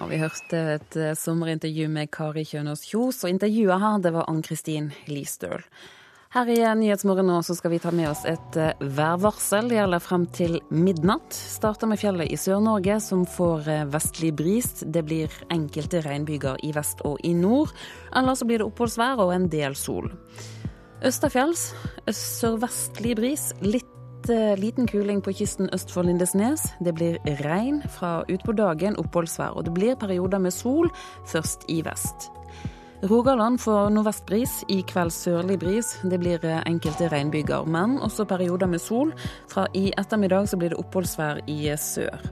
[0.02, 4.28] Og vi hørte et eh, sommerintervju med Kari Kjønaas Kjos, og intervjuet her det var
[4.32, 5.64] Ann-Kristin Listøl.
[6.36, 9.70] Her i Nyhetsmorgen nå så skal vi ta med oss et eh, værvarsel.
[9.72, 11.32] Det gjelder frem til midnatt.
[11.32, 14.68] Starter med fjellet i Sør-Norge, som får eh, vestlig bris.
[14.84, 17.72] Det blir enkelte regnbyger i vest og i nord.
[18.12, 20.12] Eller så blir det oppholdsvær og en del sol.
[21.08, 21.70] Østafjells
[22.12, 23.54] sørvestlig bris.
[23.64, 23.95] Litt
[24.30, 26.68] eh, liten kuling på kysten øst for Lindesnes.
[26.84, 29.58] Det blir regn fra utpå dagen, oppholdsvær.
[29.58, 30.90] Og det blir perioder med sol,
[31.28, 32.30] først i vest.
[33.04, 35.98] Rogaland får nordvestbris, i kveld sørlig bris.
[36.04, 39.14] Det blir eh, enkelte regnbyger, men også perioder med sol.
[39.52, 42.24] Fra i ettermiddag så blir det oppholdsvær i eh, sør.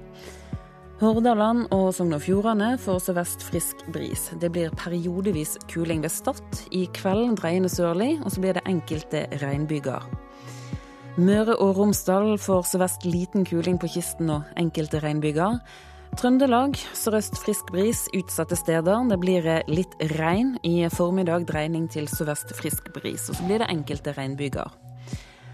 [1.04, 4.30] Hordaland og Sogn og Fjordane får sørvest frisk bris.
[4.40, 6.64] Det blir periodevis kuling ved Stad.
[6.72, 10.06] I kveld dreiende sørlig, og så blir det enkelte regnbyger.
[11.14, 15.60] Møre og Romsdal får sørvest liten kuling på kysten og enkelte regnbyger.
[16.18, 19.06] Trøndelag sørøst frisk bris utsatte steder.
[19.12, 20.56] Det blir litt regn.
[20.66, 23.30] I formiddag dreining til sørvest frisk bris.
[23.30, 24.74] Og så blir det enkelte regnbyger.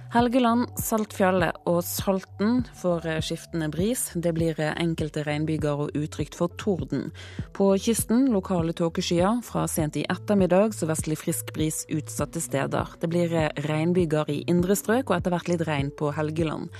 [0.09, 4.07] Helgeland, Saltfjellet og Salten får skiftende bris.
[4.17, 7.11] Det blir enkelte regnbyger og utrygt for torden.
[7.53, 9.43] På kysten lokale tåkeskyer.
[9.45, 12.89] Fra sent i ettermiddag sørvestlig frisk bris utsatte steder.
[12.97, 13.35] Det blir
[13.67, 16.73] regnbyger i indre strøk og etter hvert litt regn på Helgeland.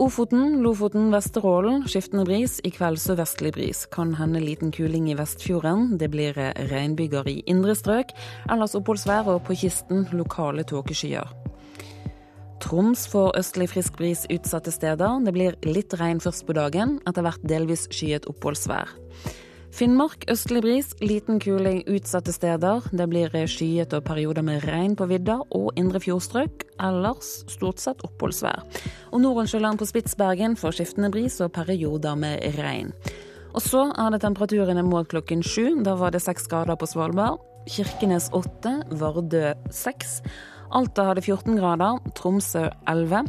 [0.00, 2.56] Ofoten, Lofoten, Vesterålen skiftende bris.
[2.64, 3.84] I kveld sørvestlig bris.
[3.92, 5.98] Kan hende liten kuling i Vestfjorden.
[6.00, 6.32] Det blir
[6.72, 8.16] regnbyger i indre strøk.
[8.48, 11.36] Ellers oppholdsvær og på kysten lokale tåkeskyer.
[12.64, 15.20] Troms får østlig frisk bris utsatte steder.
[15.24, 18.94] Det blir litt regn først på dagen, etter hvert delvis skyet oppholdsvær.
[19.76, 22.86] Finnmark østlig bris, liten kuling utsatte steder.
[22.96, 26.64] Det blir skyet og perioder med regn på vidda og indre fjordstrøk.
[26.80, 28.64] Ellers stort sett oppholdsvær.
[29.12, 32.94] Og Nordensjøland på Spitsbergen får skiftende bris og perioder med regn.
[33.52, 35.82] Og så er det temperaturene målt klokken sju.
[35.84, 37.44] Da var det seks grader på Svalbard.
[37.68, 40.22] Kirkenes åtte, Vardø seks.
[40.70, 43.24] Alta hadde 14 grader, Tromsø 11.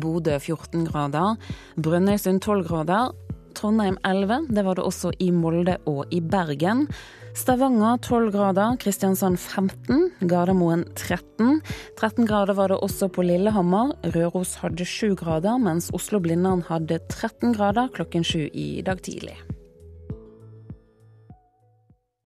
[0.00, 1.36] Bodø 14 grader,
[1.76, 3.10] Brønnøysund 12 grader,
[3.54, 4.46] Trondheim 11.
[4.54, 6.86] Det var det også i Molde og i Bergen.
[7.34, 11.60] Stavanger 12 grader, Kristiansand 15, Gardermoen 13.
[11.98, 13.94] 13 grader var det også på Lillehammer.
[14.14, 19.38] Røros hadde 7 grader, mens Oslo-Blindern hadde 13 grader klokken 7 i dag tidlig.